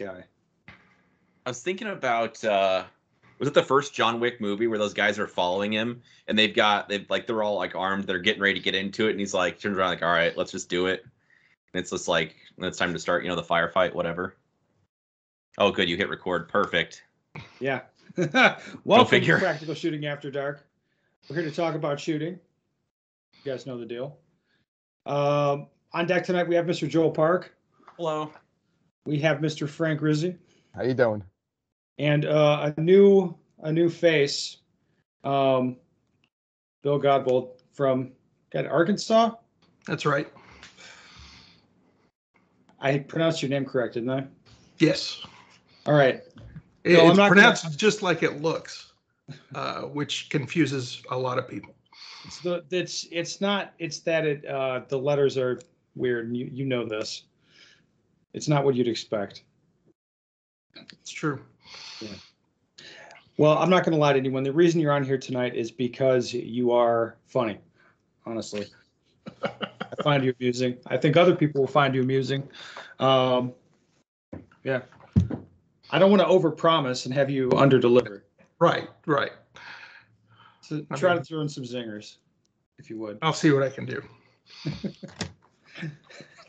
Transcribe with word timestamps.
guy? 0.00 0.24
I 1.46 1.50
was 1.50 1.62
thinking 1.62 1.88
about 1.88 2.42
uh 2.44 2.84
was 3.38 3.48
it 3.48 3.54
the 3.54 3.62
first 3.62 3.94
John 3.94 4.20
Wick 4.20 4.40
movie 4.40 4.66
where 4.66 4.78
those 4.78 4.92
guys 4.94 5.18
are 5.18 5.26
following 5.26 5.72
him 5.72 6.02
and 6.26 6.38
they've 6.38 6.54
got 6.54 6.88
they've 6.88 7.08
like 7.10 7.26
they're 7.26 7.42
all 7.42 7.56
like 7.56 7.74
armed, 7.74 8.04
they're 8.04 8.18
getting 8.18 8.42
ready 8.42 8.54
to 8.54 8.60
get 8.60 8.74
into 8.74 9.08
it, 9.08 9.12
and 9.12 9.20
he's 9.20 9.34
like 9.34 9.58
turns 9.58 9.76
around 9.76 9.90
like, 9.90 10.02
all 10.02 10.12
right, 10.12 10.36
let's 10.36 10.52
just 10.52 10.68
do 10.68 10.86
it. 10.86 11.02
And 11.72 11.80
it's 11.80 11.90
just 11.90 12.08
like 12.08 12.34
it's 12.58 12.78
time 12.78 12.92
to 12.92 12.98
start, 12.98 13.22
you 13.22 13.28
know, 13.28 13.36
the 13.36 13.42
firefight, 13.42 13.94
whatever. 13.94 14.36
Oh, 15.58 15.70
good, 15.70 15.88
you 15.88 15.96
hit 15.96 16.08
record, 16.08 16.48
perfect. 16.48 17.02
Yeah. 17.60 17.82
Welcome 18.16 18.60
to 18.84 19.04
figure. 19.04 19.38
Practical 19.38 19.74
Shooting 19.74 20.06
After 20.06 20.30
Dark. 20.30 20.66
We're 21.28 21.36
here 21.36 21.44
to 21.44 21.54
talk 21.54 21.74
about 21.74 22.00
shooting. 22.00 22.38
You 23.44 23.52
guys 23.52 23.66
know 23.66 23.78
the 23.78 23.86
deal. 23.86 24.18
Um, 25.06 25.68
on 25.92 26.06
deck 26.06 26.24
tonight, 26.24 26.48
we 26.48 26.54
have 26.56 26.66
Mr. 26.66 26.88
Joel 26.88 27.10
Park. 27.10 27.54
Hello. 27.96 28.32
We 29.06 29.18
have 29.20 29.38
Mr. 29.38 29.68
Frank 29.68 30.00
Rizzi. 30.02 30.36
How 30.74 30.82
you 30.82 30.94
doing? 30.94 31.22
and 31.98 32.24
uh, 32.24 32.72
a 32.76 32.80
new 32.80 33.36
a 33.62 33.70
new 33.72 33.90
face, 33.90 34.58
um, 35.24 35.76
Bill 36.82 36.98
Godbold 36.98 37.60
from 37.74 38.12
got 38.50 38.66
Arkansas. 38.66 39.32
That's 39.86 40.06
right. 40.06 40.26
I 42.80 42.98
pronounced 43.00 43.42
your 43.42 43.50
name 43.50 43.66
correct, 43.66 43.94
didn't 43.94 44.10
I? 44.10 44.26
Yes. 44.78 45.22
All 45.86 45.92
right. 45.94 46.22
It- 46.84 46.92
No, 46.94 47.00
I'm 47.02 47.08
it's 47.08 47.16
not 47.18 47.28
gonna- 47.28 47.40
pronounced 47.42 47.78
just 47.78 48.02
like 48.02 48.22
it 48.22 48.40
looks, 48.40 48.92
uh, 49.54 49.82
which 49.82 50.30
confuses 50.30 51.02
a 51.10 51.18
lot 51.18 51.38
of 51.38 51.46
people. 51.48 51.74
It's 52.24 52.40
the 52.40 52.64
it's 52.70 53.06
it's 53.10 53.40
not 53.42 53.74
it's 53.78 54.00
that 54.00 54.24
it 54.26 54.46
uh, 54.46 54.82
the 54.88 54.98
letters 54.98 55.36
are 55.36 55.60
weird. 55.96 56.28
And 56.28 56.36
you 56.36 56.48
you 56.50 56.64
know 56.64 56.86
this. 56.86 57.24
It's 58.32 58.48
not 58.48 58.64
what 58.64 58.74
you'd 58.74 58.88
expect. 58.88 59.42
It's 60.74 61.10
true. 61.10 61.40
Well, 63.36 63.56
I'm 63.58 63.70
not 63.70 63.84
going 63.84 63.92
to 63.92 63.98
lie 63.98 64.12
to 64.12 64.18
anyone. 64.18 64.42
The 64.42 64.52
reason 64.52 64.80
you're 64.80 64.92
on 64.92 65.02
here 65.02 65.18
tonight 65.18 65.54
is 65.54 65.70
because 65.70 66.32
you 66.32 66.72
are 66.72 67.16
funny. 67.26 67.58
Honestly, 68.26 68.66
I 69.42 70.02
find 70.02 70.24
you 70.24 70.34
amusing. 70.38 70.76
I 70.86 70.96
think 70.96 71.16
other 71.16 71.34
people 71.34 71.62
will 71.62 71.68
find 71.68 71.94
you 71.94 72.02
amusing. 72.02 72.48
Um, 72.98 73.54
yeah, 74.62 74.82
I 75.90 75.98
don't 75.98 76.10
want 76.10 76.22
to 76.22 76.28
overpromise 76.28 77.06
and 77.06 77.14
have 77.14 77.30
you 77.30 77.48
underdeliver. 77.50 78.22
Right, 78.58 78.88
right. 79.06 79.32
So 80.60 80.84
I 80.90 80.96
try 80.96 81.14
to 81.14 81.24
throw 81.24 81.40
in 81.40 81.48
some 81.48 81.64
zingers, 81.64 82.18
if 82.78 82.90
you 82.90 82.98
would. 82.98 83.18
I'll 83.22 83.32
see 83.32 83.50
what 83.50 83.62
I 83.62 83.70
can 83.70 83.86
do. 83.86 84.02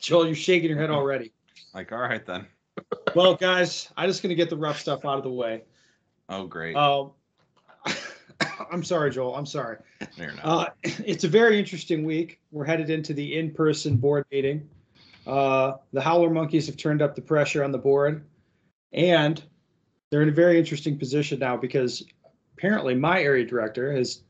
Joel, 0.01 0.25
you're 0.25 0.35
shaking 0.35 0.69
your 0.69 0.79
head 0.79 0.89
already. 0.89 1.31
Like, 1.73 1.91
all 1.91 1.99
right 1.99 2.25
then. 2.25 2.45
Well, 3.15 3.35
guys, 3.35 3.89
I'm 3.97 4.09
just 4.09 4.21
going 4.23 4.29
to 4.29 4.35
get 4.35 4.49
the 4.49 4.57
rough 4.57 4.79
stuff 4.79 5.05
out 5.05 5.17
of 5.17 5.23
the 5.23 5.31
way. 5.31 5.63
Oh 6.29 6.45
great. 6.45 6.75
Um, 6.75 7.11
I'm 8.71 8.83
sorry, 8.83 9.11
Joel. 9.11 9.35
I'm 9.35 9.45
sorry. 9.45 9.77
no. 10.17 10.29
Uh, 10.43 10.65
it's 10.83 11.23
a 11.23 11.27
very 11.27 11.59
interesting 11.59 12.05
week. 12.05 12.39
We're 12.51 12.65
headed 12.65 12.89
into 12.89 13.13
the 13.13 13.37
in-person 13.37 13.97
board 13.97 14.25
meeting. 14.31 14.69
Uh, 15.27 15.73
the 15.93 16.01
Howler 16.01 16.29
Monkeys 16.29 16.65
have 16.67 16.77
turned 16.77 17.01
up 17.01 17.15
the 17.15 17.21
pressure 17.21 17.63
on 17.63 17.71
the 17.71 17.77
board, 17.77 18.25
and 18.93 19.43
they're 20.09 20.23
in 20.23 20.29
a 20.29 20.33
very 20.33 20.57
interesting 20.57 20.97
position 20.97 21.39
now 21.39 21.55
because 21.55 22.03
apparently 22.57 22.95
my 22.95 23.21
area 23.21 23.45
director 23.45 23.93
has, 23.93 24.23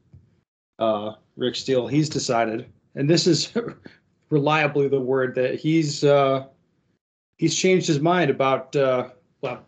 uh, 0.80 1.14
Rick 1.38 1.56
Steele, 1.56 1.88
he's 1.88 2.10
decided, 2.10 2.66
and 2.96 3.10
this 3.10 3.26
is 3.26 3.54
reliably 4.30 4.90
the 4.90 5.00
word 5.00 5.34
that 5.36 5.56
he's 5.56 6.04
uh, 6.04 6.48
he's 7.42 7.56
changed 7.56 7.88
his 7.88 8.00
mind 8.00 8.30
about. 8.30 8.74
Uh, 8.76 9.10
well, 9.42 9.66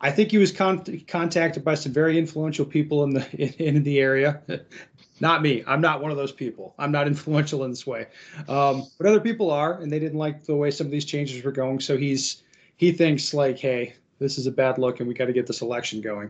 I 0.00 0.10
think 0.10 0.32
he 0.32 0.38
was 0.38 0.50
con- 0.50 1.04
contacted 1.06 1.64
by 1.64 1.76
some 1.76 1.92
very 1.92 2.18
influential 2.18 2.64
people 2.64 3.04
in 3.04 3.10
the 3.10 3.24
in, 3.40 3.76
in 3.76 3.82
the 3.84 4.00
area. 4.00 4.42
not 5.20 5.40
me. 5.40 5.62
I'm 5.68 5.80
not 5.80 6.02
one 6.02 6.10
of 6.10 6.16
those 6.16 6.32
people. 6.32 6.74
I'm 6.78 6.90
not 6.90 7.06
influential 7.06 7.64
in 7.64 7.70
this 7.70 7.86
way. 7.86 8.08
Um, 8.48 8.86
but 8.98 9.06
other 9.06 9.20
people 9.20 9.52
are, 9.52 9.80
and 9.80 9.90
they 9.90 10.00
didn't 10.00 10.18
like 10.18 10.44
the 10.44 10.56
way 10.56 10.70
some 10.72 10.86
of 10.86 10.90
these 10.90 11.04
changes 11.04 11.42
were 11.44 11.52
going. 11.52 11.78
So 11.78 11.96
he's 11.96 12.42
he 12.76 12.90
thinks 12.90 13.32
like, 13.32 13.58
hey, 13.58 13.94
this 14.18 14.36
is 14.36 14.48
a 14.48 14.52
bad 14.52 14.76
look, 14.76 14.98
and 14.98 15.08
we 15.08 15.14
got 15.14 15.26
to 15.26 15.32
get 15.32 15.46
this 15.46 15.62
election 15.62 16.00
going. 16.00 16.28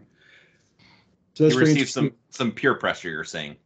So 1.33 1.45
that's 1.45 1.57
very 1.57 1.71
received 1.71 1.89
some 1.89 2.13
some 2.29 2.53
peer 2.53 2.75
pressure, 2.75 3.09
you're 3.09 3.25
saying. 3.25 3.57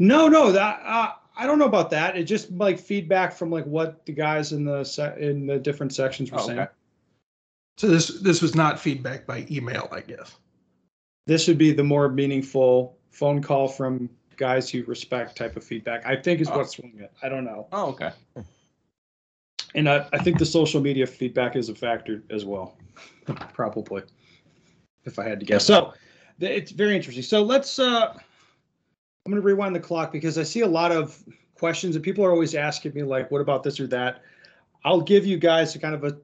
No, 0.00 0.26
no, 0.26 0.50
that 0.50 0.82
uh, 0.84 1.12
I 1.42 1.46
don't 1.46 1.58
know 1.58 1.64
about 1.66 1.90
that. 1.90 2.16
It 2.16 2.22
just 2.24 2.52
like 2.52 2.78
feedback 2.78 3.32
from 3.32 3.50
like 3.50 3.64
what 3.66 4.06
the 4.06 4.12
guys 4.12 4.52
in 4.52 4.64
the 4.64 4.84
se- 4.84 5.16
in 5.18 5.44
the 5.44 5.58
different 5.58 5.92
sections 5.92 6.30
were 6.30 6.38
Oh, 6.38 6.46
saying. 6.46 6.58
okay. 6.60 6.70
So 7.78 7.88
this 7.88 8.20
this 8.20 8.40
was 8.40 8.54
not 8.54 8.78
feedback 8.78 9.26
by 9.26 9.44
email, 9.50 9.88
I 9.90 10.02
guess. 10.02 10.36
This 11.26 11.48
would 11.48 11.58
be 11.58 11.72
the 11.72 11.82
more 11.82 12.08
meaningful 12.08 12.96
phone 13.10 13.42
call 13.42 13.66
from 13.66 14.08
guys 14.36 14.72
you 14.72 14.84
respect 14.84 15.34
type 15.36 15.56
of 15.56 15.64
feedback. 15.64 16.06
I 16.06 16.14
think 16.14 16.40
is 16.40 16.48
Oh. 16.48 16.58
what's 16.58 16.76
swinging 16.76 17.00
it. 17.00 17.12
I 17.24 17.28
don't 17.28 17.44
know. 17.44 17.66
Oh, 17.72 17.88
okay. 17.88 18.12
And 19.74 19.88
I, 19.88 20.06
I 20.12 20.18
think 20.18 20.38
the 20.38 20.46
social 20.46 20.80
media 20.80 21.06
feedback 21.08 21.56
is 21.56 21.70
a 21.70 21.74
factor 21.74 22.22
as 22.30 22.44
well, 22.44 22.76
probably, 23.52 24.02
if 25.06 25.18
I 25.18 25.24
had 25.28 25.40
to 25.40 25.46
guess. 25.46 25.64
So 25.64 25.94
it's 26.38 26.70
very 26.70 26.94
interesting. 26.94 27.22
So 27.24 27.42
let's, 27.42 27.78
uh, 27.80 28.16
I'm 29.24 29.30
going 29.32 29.40
to 29.40 29.46
rewind 29.46 29.74
the 29.74 29.80
clock 29.80 30.10
because 30.10 30.36
I 30.36 30.42
see 30.42 30.60
a 30.60 30.66
lot 30.66 30.90
of 30.90 31.22
questions 31.56 31.94
and 31.94 32.04
people 32.04 32.24
are 32.24 32.32
always 32.32 32.54
asking 32.54 32.92
me, 32.94 33.02
like, 33.04 33.30
what 33.30 33.40
about 33.40 33.62
this 33.62 33.78
or 33.78 33.86
that? 33.88 34.22
I'll 34.84 35.00
give 35.00 35.24
you 35.24 35.38
guys 35.38 35.74
a 35.76 35.78
kind 35.78 35.94
of 35.94 36.02
a 36.04 36.18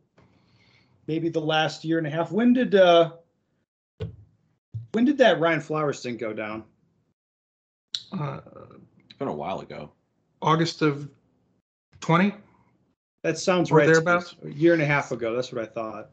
maybe 1.06 1.28
the 1.28 1.41
last 1.41 1.84
year 1.84 1.98
and 1.98 2.06
a 2.06 2.10
half. 2.10 2.32
When 2.32 2.53
did, 2.53 2.75
uh, 2.75 3.12
when 4.92 5.04
did 5.04 5.16
that 5.19 5.38
Ryan 5.38 5.60
Flowers 5.60 6.03
thing 6.03 6.16
go 6.16 6.32
down? 6.32 6.64
Uh, 8.12 8.41
It's 9.04 9.19
been 9.19 9.28
a 9.28 9.32
while 9.32 9.60
ago. 9.60 9.92
August 10.42 10.82
of 10.82 11.09
20. 12.00 12.34
That 13.22 13.38
sounds 13.38 13.70
Or 13.70 13.76
right. 13.76 13.84
to 13.84 13.88
me. 13.91 13.92
thereabouts? 13.94 14.34
A 14.44 14.48
year 14.50 14.72
and 14.72 14.82
a 14.82 14.86
half 14.86 15.12
ago. 15.12 15.36
That's 15.36 15.53
what 15.53 15.62
I 15.62 15.66
thought. 15.66 16.10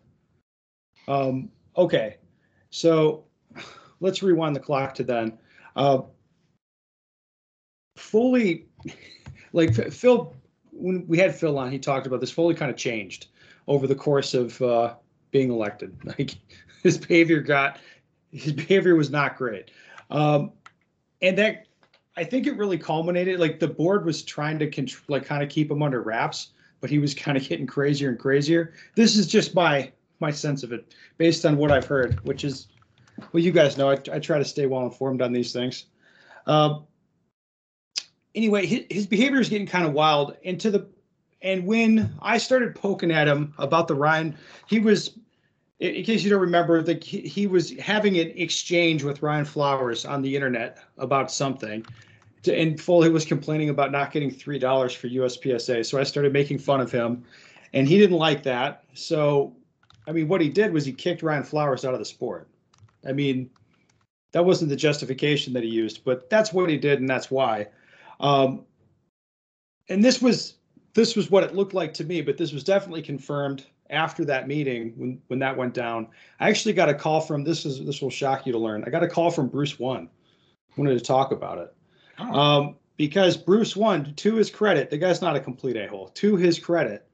Um, 1.08 1.50
okay. 1.78 2.18
So 2.70 3.24
let's 4.02 4.22
rewind 4.22 4.56
the 4.56 4.60
clock 4.60 4.94
to 4.96 5.04
then. 5.04 5.38
Uh, 5.76 6.02
Foley, 8.16 8.66
like 9.52 9.76
Phil, 9.92 10.34
when 10.72 11.06
we 11.06 11.18
had 11.18 11.36
Phil 11.36 11.58
on, 11.60 11.70
he 11.70 11.78
talked 11.78 12.08
about 12.08 12.22
this. 12.22 12.32
Foley 12.32 12.56
kind 12.56 12.72
of 12.72 12.78
changed 12.78 13.28
over 13.68 13.88
the 13.88 13.96
course 13.96 14.34
of 14.34 14.62
uh, 14.62 14.96
being 15.32 15.52
elected. 15.52 15.94
Like 16.06 16.38
his 16.82 16.98
behavior 16.98 17.42
got, 17.42 17.78
his 18.32 18.54
behavior 18.54 18.96
was 18.96 19.10
not 19.10 19.36
great. 19.36 19.72
Um, 20.12 20.54
and 21.22 21.38
that, 21.38 21.66
I 22.16 22.24
think 22.24 22.48
it 22.48 22.56
really 22.56 22.78
culminated. 22.78 23.38
Like 23.38 23.60
the 23.60 23.68
board 23.68 24.06
was 24.06 24.24
trying 24.24 24.60
to 24.60 24.72
contr- 24.72 25.02
like 25.10 25.26
kind 25.26 25.44
of 25.44 25.50
keep 25.50 25.70
him 25.70 25.84
under 25.84 26.02
wraps 26.02 26.54
but 26.80 26.90
he 26.90 27.00
was 27.00 27.14
kind 27.14 27.38
of 27.38 27.44
getting 27.44 27.66
crazier 27.68 28.10
and 28.10 28.20
crazier. 28.20 28.74
This 28.96 29.18
is 29.18 29.28
just 29.28 29.56
my 29.56 29.92
my 30.22 30.32
sense 30.32 30.64
of 30.64 30.72
it, 30.72 30.96
based 31.18 31.46
on 31.46 31.58
what 31.58 31.70
I've 31.70 31.86
heard, 31.86 32.24
which 32.26 32.46
is, 32.46 32.68
well, 33.34 33.44
you 33.44 33.52
guys 33.52 33.76
know 33.76 33.90
I, 33.90 33.98
I 34.14 34.20
try 34.20 34.38
to 34.38 34.46
stay 34.46 34.68
well 34.68 34.84
informed 34.84 35.22
on 35.22 35.34
these 35.34 35.52
things. 35.52 35.88
Um, 36.48 36.86
anyway, 38.36 38.66
his, 38.66 38.86
his 38.90 39.08
behavior 39.08 39.40
is 39.40 39.50
getting 39.50 39.68
kind 39.68 39.86
of 39.86 39.94
wild. 39.94 40.38
And 40.46 40.60
to 40.62 40.70
the 40.72 40.88
and 41.42 41.66
when 41.66 42.14
I 42.22 42.38
started 42.38 42.76
poking 42.76 43.12
at 43.12 43.28
him 43.28 43.54
about 43.58 43.88
the 43.88 43.96
Ryan, 43.96 44.38
he 44.68 44.80
was. 44.80 45.18
In 45.82 46.06
case 46.06 46.24
you 46.24 46.30
don't 46.30 46.40
remember, 46.40 46.82
the, 46.82 46.94
he, 46.94 47.20
he 47.20 47.48
was 47.48 47.72
having 47.80 48.18
an 48.18 48.32
exchange 48.38 49.04
with 49.04 49.22
Ryan 49.22 49.44
Flowers 49.44 50.06
on 50.06 50.22
the 50.22 50.34
internet 50.34 50.78
about 50.98 51.30
something, 51.30 51.86
to- 52.44 52.58
and 52.58 52.80
Foley 52.80 53.10
was 53.10 53.26
complaining 53.26 53.68
about 53.68 53.92
not 53.92 54.14
getting 54.14 54.32
three 54.32 54.58
dollars 54.58 54.94
for 54.94 55.10
USPSA. 55.10 55.86
So 55.86 56.00
I 56.00 56.04
started 56.04 56.32
making 56.32 56.60
fun 56.60 56.80
of 56.80 56.94
him, 56.94 57.26
and 57.74 57.90
he 57.90 57.98
didn't 57.98 58.16
like 58.16 58.42
that. 58.44 58.86
So, 58.94 59.54
I 60.08 60.14
mean, 60.14 60.30
what 60.30 60.40
he 60.40 60.48
did 60.48 60.72
was 60.72 60.86
he 60.86 60.94
kicked 60.94 61.22
Ryan 61.22 61.44
Flowers 61.44 61.84
out 61.84 61.94
of 61.94 62.00
the 62.00 62.06
sport. 62.06 62.48
I 63.06 63.12
mean, 63.12 63.50
that 64.32 64.46
wasn't 64.46 64.70
the 64.70 64.78
justification 64.78 65.52
that 65.54 65.64
he 65.64 65.70
used, 65.70 66.06
but 66.06 66.30
that's 66.30 66.54
what 66.54 66.70
he 66.70 66.78
did, 66.78 67.02
and 67.02 67.10
that's 67.10 67.30
why. 67.30 67.68
Um, 68.20 68.66
and 69.90 70.04
this 70.04 70.22
was 70.22 70.56
this 70.94 71.16
was 71.16 71.30
what 71.30 71.44
it 71.44 71.56
looked 71.56 71.74
like 71.74 71.94
to 71.96 72.04
me, 72.04 72.22
but 72.22 72.38
this 72.38 72.54
was 72.54 72.64
definitely 72.64 73.02
confirmed 73.02 73.66
after 73.90 74.26
that 74.26 74.48
meeting 74.48 74.94
when 74.96 75.22
when 75.28 75.40
that 75.40 75.56
went 75.56 75.74
down. 75.74 76.08
I 76.40 76.50
actually 76.50 76.74
got 76.74 76.90
a 76.90 76.94
call 76.94 77.22
from 77.22 77.44
this 77.44 77.66
is 77.66 77.86
this 77.86 78.02
will 78.02 78.10
shock 78.10 78.46
you 78.46 78.52
to 78.54 78.60
learn. 78.60 78.84
I 78.86 78.90
got 78.90 79.04
a 79.04 79.08
call 79.08 79.32
from 79.32 79.48
Bruce 79.48 79.80
One. 79.80 80.10
Wanted 80.78 80.98
to 80.98 81.04
talk 81.04 81.32
about 81.32 81.60
it. 81.60 81.74
Oh. 82.20 82.40
Um, 82.40 82.76
because 82.98 83.38
Bruce 83.38 83.76
One, 83.76 84.14
to 84.16 84.36
his 84.36 84.50
credit, 84.50 84.90
the 84.90 84.98
guy's 84.98 85.22
not 85.22 85.36
a 85.36 85.40
complete 85.40 85.76
a-hole. 85.76 86.10
To 86.16 86.36
his 86.38 86.60
credit, 86.60 87.06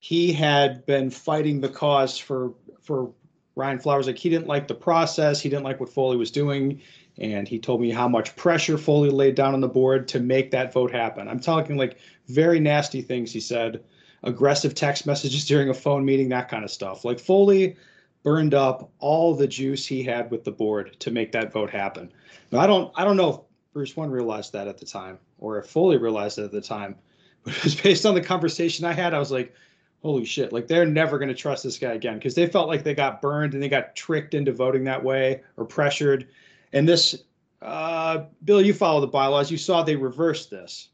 he 0.00 0.32
had 0.32 0.84
been 0.86 1.10
fighting 1.10 1.60
the 1.60 1.68
cause 1.68 2.18
for 2.18 2.52
for 2.82 3.10
Ryan 3.54 3.78
Flowers. 3.78 4.06
Like 4.06 4.18
he 4.18 4.28
didn't 4.28 4.46
like 4.46 4.68
the 4.68 4.74
process, 4.74 5.40
he 5.40 5.48
didn't 5.48 5.64
like 5.64 5.80
what 5.80 5.88
Foley 5.88 6.16
was 6.16 6.30
doing, 6.30 6.80
and 7.18 7.48
he 7.48 7.58
told 7.58 7.80
me 7.80 7.90
how 7.90 8.08
much 8.08 8.36
pressure 8.36 8.76
Foley 8.76 9.10
laid 9.10 9.34
down 9.34 9.54
on 9.54 9.60
the 9.60 9.68
board 9.68 10.06
to 10.08 10.20
make 10.20 10.50
that 10.50 10.72
vote 10.72 10.92
happen. 10.92 11.28
I'm 11.28 11.40
talking 11.40 11.76
like 11.76 11.98
very 12.28 12.60
nasty 12.60 13.02
things 13.02 13.32
he 13.32 13.40
said 13.40 13.82
aggressive 14.22 14.74
text 14.74 15.06
messages 15.06 15.44
during 15.48 15.68
a 15.68 15.74
phone 15.74 16.04
meeting, 16.04 16.28
that 16.30 16.48
kind 16.48 16.64
of 16.64 16.70
stuff. 16.70 17.04
Like 17.04 17.18
Foley 17.18 17.76
burned 18.22 18.54
up 18.54 18.90
all 18.98 19.34
the 19.34 19.46
juice 19.46 19.86
he 19.86 20.02
had 20.02 20.30
with 20.30 20.44
the 20.44 20.50
board 20.50 20.96
to 20.98 21.10
make 21.10 21.32
that 21.32 21.52
vote 21.52 21.70
happen. 21.70 22.12
Now, 22.50 22.60
I 22.60 22.66
don't 22.66 22.92
I 22.96 23.04
don't 23.04 23.16
know 23.16 23.30
if 23.30 23.40
Bruce 23.72 23.96
one 23.96 24.10
realized 24.10 24.52
that 24.52 24.68
at 24.68 24.78
the 24.78 24.86
time 24.86 25.18
or 25.38 25.58
if 25.58 25.66
Foley 25.66 25.96
realized 25.96 26.38
it 26.38 26.44
at 26.44 26.52
the 26.52 26.60
time, 26.60 26.96
but 27.44 27.56
it 27.56 27.64
was 27.64 27.80
based 27.80 28.04
on 28.04 28.14
the 28.14 28.20
conversation 28.20 28.84
I 28.84 28.92
had. 28.92 29.14
I 29.14 29.18
was 29.18 29.30
like, 29.30 29.54
holy 30.02 30.24
shit, 30.24 30.52
like 30.52 30.66
they're 30.66 30.86
never 30.86 31.18
going 31.18 31.28
to 31.28 31.34
trust 31.34 31.64
this 31.64 31.78
guy 31.78 31.92
again 31.92 32.16
because 32.16 32.34
they 32.34 32.46
felt 32.46 32.68
like 32.68 32.82
they 32.82 32.94
got 32.94 33.22
burned 33.22 33.54
and 33.54 33.62
they 33.62 33.68
got 33.68 33.96
tricked 33.96 34.34
into 34.34 34.52
voting 34.52 34.84
that 34.84 35.02
way 35.02 35.42
or 35.56 35.64
pressured. 35.64 36.28
And 36.72 36.88
this, 36.88 37.24
uh, 37.62 38.24
Bill, 38.44 38.60
you 38.60 38.74
follow 38.74 39.00
the 39.00 39.06
bylaws. 39.06 39.50
You 39.50 39.58
saw 39.58 39.82
they 39.82 39.96
reversed 39.96 40.50
this. 40.50 40.88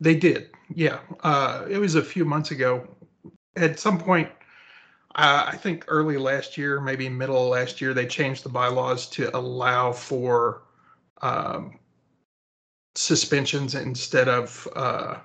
They 0.00 0.14
did, 0.14 0.50
yeah. 0.74 0.98
Uh, 1.22 1.64
it 1.70 1.78
was 1.78 1.94
a 1.94 2.02
few 2.02 2.24
months 2.24 2.50
ago. 2.50 2.86
At 3.56 3.80
some 3.80 3.98
point, 3.98 4.28
uh, 5.14 5.44
I 5.46 5.56
think 5.56 5.86
early 5.88 6.18
last 6.18 6.58
year, 6.58 6.80
maybe 6.80 7.08
middle 7.08 7.44
of 7.44 7.48
last 7.48 7.80
year, 7.80 7.94
they 7.94 8.06
changed 8.06 8.44
the 8.44 8.50
bylaws 8.50 9.08
to 9.10 9.34
allow 9.34 9.92
for 9.92 10.64
um, 11.22 11.78
suspensions 12.94 13.74
instead 13.74 14.28
of 14.28 14.68
uh, 14.76 15.16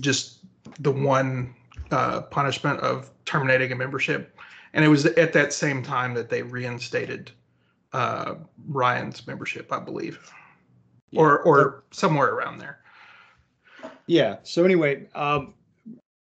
just 0.00 0.40
the 0.80 0.92
one 0.92 1.54
uh, 1.90 2.20
punishment 2.22 2.80
of 2.80 3.10
terminating 3.24 3.72
a 3.72 3.76
membership. 3.76 4.38
And 4.74 4.84
it 4.84 4.88
was 4.88 5.06
at 5.06 5.32
that 5.32 5.54
same 5.54 5.82
time 5.82 6.12
that 6.12 6.28
they 6.28 6.42
reinstated 6.42 7.30
uh, 7.96 8.34
Ryan's 8.68 9.26
membership, 9.26 9.72
I 9.72 9.80
believe, 9.80 10.30
or 11.14 11.40
or 11.40 11.84
somewhere 11.92 12.28
around 12.28 12.58
there. 12.58 12.80
Yeah. 14.06 14.36
So 14.42 14.64
anyway, 14.66 15.08
um, 15.14 15.54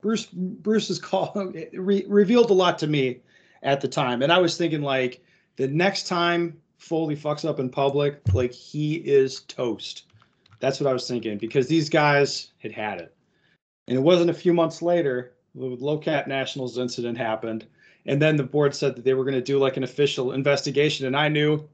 Bruce 0.01 0.27
Bruce's 0.27 1.01
call 1.01 1.33
re- 1.73 2.05
revealed 2.07 2.51
a 2.51 2.55
lot 2.55 2.79
to 2.79 2.87
me 2.87 3.23
at 3.65 3.81
the 3.81 3.89
time, 3.89 4.23
and 4.23 4.33
I 4.33 4.39
was 4.39 4.57
thinking 4.57 4.83
like 4.83 5.25
the 5.57 5.67
next 5.67 6.07
time 6.07 6.61
Foley 6.79 7.17
fucks 7.17 7.49
up 7.49 7.59
in 7.59 7.69
public, 7.69 8.21
like 8.33 8.53
he 8.53 8.95
is 8.95 9.41
toast. 9.41 10.05
That's 10.61 10.79
what 10.79 10.89
I 10.89 10.93
was 10.93 11.09
thinking 11.09 11.39
because 11.39 11.67
these 11.67 11.89
guys 11.89 12.53
had 12.59 12.71
had 12.71 13.01
it, 13.01 13.17
and 13.89 13.97
it 13.97 14.01
wasn't 14.01 14.31
a 14.31 14.35
few 14.35 14.55
months 14.55 14.81
later 14.81 15.33
the 15.57 15.67
low-cap 15.67 16.27
nationals 16.27 16.79
incident 16.79 17.17
happened, 17.17 17.67
and 18.07 18.21
then 18.21 18.37
the 18.37 18.43
board 18.43 18.75
said 18.75 18.97
that 18.97 19.05
they 19.05 19.15
were 19.15 19.25
going 19.25 19.35
to 19.35 19.41
do 19.41 19.59
like 19.59 19.77
an 19.77 19.85
official 19.85 20.33
investigation, 20.33 21.07
and 21.07 21.17
I 21.17 21.29
knew 21.29 21.69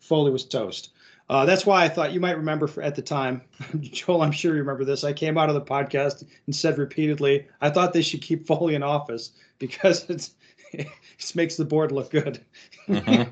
Foley 0.00 0.30
was 0.30 0.44
toast. 0.44 0.90
Uh, 1.28 1.44
that's 1.44 1.66
why 1.66 1.84
I 1.84 1.88
thought 1.88 2.12
you 2.12 2.20
might 2.20 2.36
remember 2.36 2.68
for, 2.68 2.82
at 2.82 2.94
the 2.94 3.02
time, 3.02 3.42
Joel. 3.80 4.22
I'm 4.22 4.32
sure 4.32 4.52
you 4.52 4.60
remember 4.60 4.84
this. 4.84 5.02
I 5.02 5.12
came 5.12 5.36
out 5.36 5.48
of 5.48 5.56
the 5.56 5.60
podcast 5.60 6.24
and 6.46 6.54
said 6.54 6.78
repeatedly, 6.78 7.46
I 7.60 7.70
thought 7.70 7.92
they 7.92 8.02
should 8.02 8.22
keep 8.22 8.46
Foley 8.46 8.74
in 8.74 8.82
office 8.82 9.32
because 9.58 10.08
it's 10.08 10.34
it 10.72 10.88
makes 11.34 11.56
the 11.56 11.64
board 11.64 11.92
look 11.92 12.10
good. 12.10 12.40
Mm-hmm. 12.88 13.30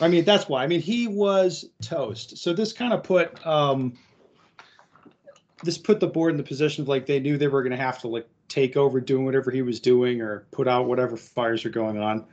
I 0.00 0.08
mean, 0.08 0.24
that's 0.24 0.48
why. 0.48 0.62
I 0.62 0.66
mean, 0.66 0.80
he 0.80 1.06
was 1.06 1.66
toast. 1.80 2.36
So 2.38 2.52
this 2.52 2.72
kind 2.72 2.92
of 2.92 3.02
put 3.02 3.44
um, 3.46 3.94
this 5.62 5.78
put 5.78 6.00
the 6.00 6.06
board 6.06 6.32
in 6.32 6.36
the 6.36 6.42
position 6.42 6.82
of 6.82 6.88
like 6.88 7.06
they 7.06 7.20
knew 7.20 7.38
they 7.38 7.48
were 7.48 7.62
going 7.62 7.76
to 7.76 7.82
have 7.82 7.98
to 8.00 8.08
like 8.08 8.28
take 8.48 8.76
over 8.76 9.00
doing 9.00 9.24
whatever 9.24 9.50
he 9.50 9.62
was 9.62 9.80
doing 9.80 10.20
or 10.20 10.46
put 10.50 10.68
out 10.68 10.86
whatever 10.86 11.16
fires 11.16 11.64
are 11.64 11.70
going 11.70 11.98
on. 11.98 12.24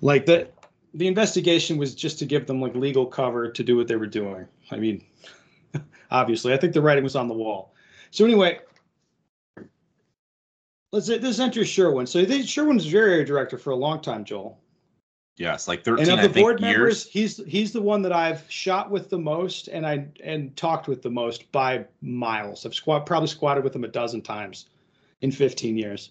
Like 0.00 0.26
the 0.26 0.48
the 0.94 1.06
investigation 1.06 1.78
was 1.78 1.94
just 1.94 2.18
to 2.18 2.26
give 2.26 2.46
them 2.46 2.60
like 2.60 2.74
legal 2.74 3.06
cover 3.06 3.50
to 3.50 3.64
do 3.64 3.76
what 3.76 3.88
they 3.88 3.96
were 3.96 4.06
doing. 4.06 4.46
I 4.70 4.76
mean, 4.76 5.04
obviously, 6.10 6.52
I 6.52 6.56
think 6.56 6.74
the 6.74 6.82
writing 6.82 7.04
was 7.04 7.16
on 7.16 7.28
the 7.28 7.34
wall. 7.34 7.74
So 8.10 8.24
anyway, 8.24 8.60
let's 10.90 11.08
let's 11.08 11.38
enter 11.38 11.64
Sherwin. 11.64 12.06
So 12.06 12.24
they, 12.24 12.42
Sherwin 12.42 12.76
was 12.76 12.86
very 12.86 13.24
director 13.24 13.56
for 13.56 13.70
a 13.70 13.76
long 13.76 14.00
time, 14.00 14.24
Joel. 14.24 14.58
Yes, 15.36 15.66
like 15.66 15.82
thirteen. 15.82 16.10
And 16.10 16.20
of 16.20 16.32
the 16.32 16.40
board 16.40 16.60
members, 16.60 17.06
years. 17.06 17.38
he's 17.38 17.46
he's 17.46 17.72
the 17.72 17.80
one 17.80 18.02
that 18.02 18.12
I've 18.12 18.44
shot 18.50 18.90
with 18.90 19.08
the 19.08 19.18
most, 19.18 19.68
and 19.68 19.86
I 19.86 20.06
and 20.22 20.54
talked 20.56 20.88
with 20.88 21.02
the 21.02 21.10
most 21.10 21.50
by 21.52 21.86
miles. 22.02 22.66
I've 22.66 22.74
squat 22.74 23.06
probably 23.06 23.28
squatted 23.28 23.64
with 23.64 23.74
him 23.74 23.84
a 23.84 23.88
dozen 23.88 24.20
times 24.20 24.66
in 25.22 25.32
15 25.32 25.76
years. 25.76 26.10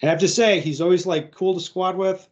And 0.00 0.08
I 0.08 0.12
have 0.12 0.20
to 0.20 0.28
say, 0.28 0.60
he's 0.60 0.80
always 0.80 1.06
like 1.06 1.32
cool 1.32 1.54
to 1.54 1.60
squad 1.60 1.96
with, 1.96 2.28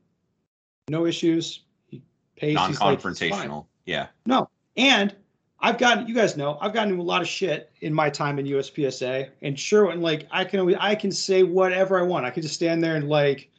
no 0.88 1.06
issues. 1.06 1.60
He 1.86 2.02
pays. 2.36 2.54
Non-confrontational. 2.54 3.56
Like, 3.58 3.64
yeah. 3.84 4.06
No, 4.26 4.48
and 4.76 5.14
I've 5.60 5.78
gotten 5.78 6.08
you 6.08 6.14
guys 6.14 6.36
know 6.36 6.58
I've 6.60 6.72
gotten 6.72 6.98
a 6.98 7.02
lot 7.02 7.20
of 7.20 7.28
shit 7.28 7.70
in 7.82 7.92
my 7.92 8.08
time 8.08 8.38
in 8.38 8.46
USPSA, 8.46 9.28
and 9.42 9.58
sure, 9.58 9.90
and 9.90 10.02
like 10.02 10.26
I 10.30 10.44
can 10.44 10.74
I 10.76 10.94
can 10.94 11.12
say 11.12 11.42
whatever 11.42 11.98
I 11.98 12.02
want. 12.02 12.24
I 12.24 12.30
can 12.30 12.42
just 12.42 12.54
stand 12.54 12.82
there 12.82 12.96
and 12.96 13.08
like, 13.08 13.50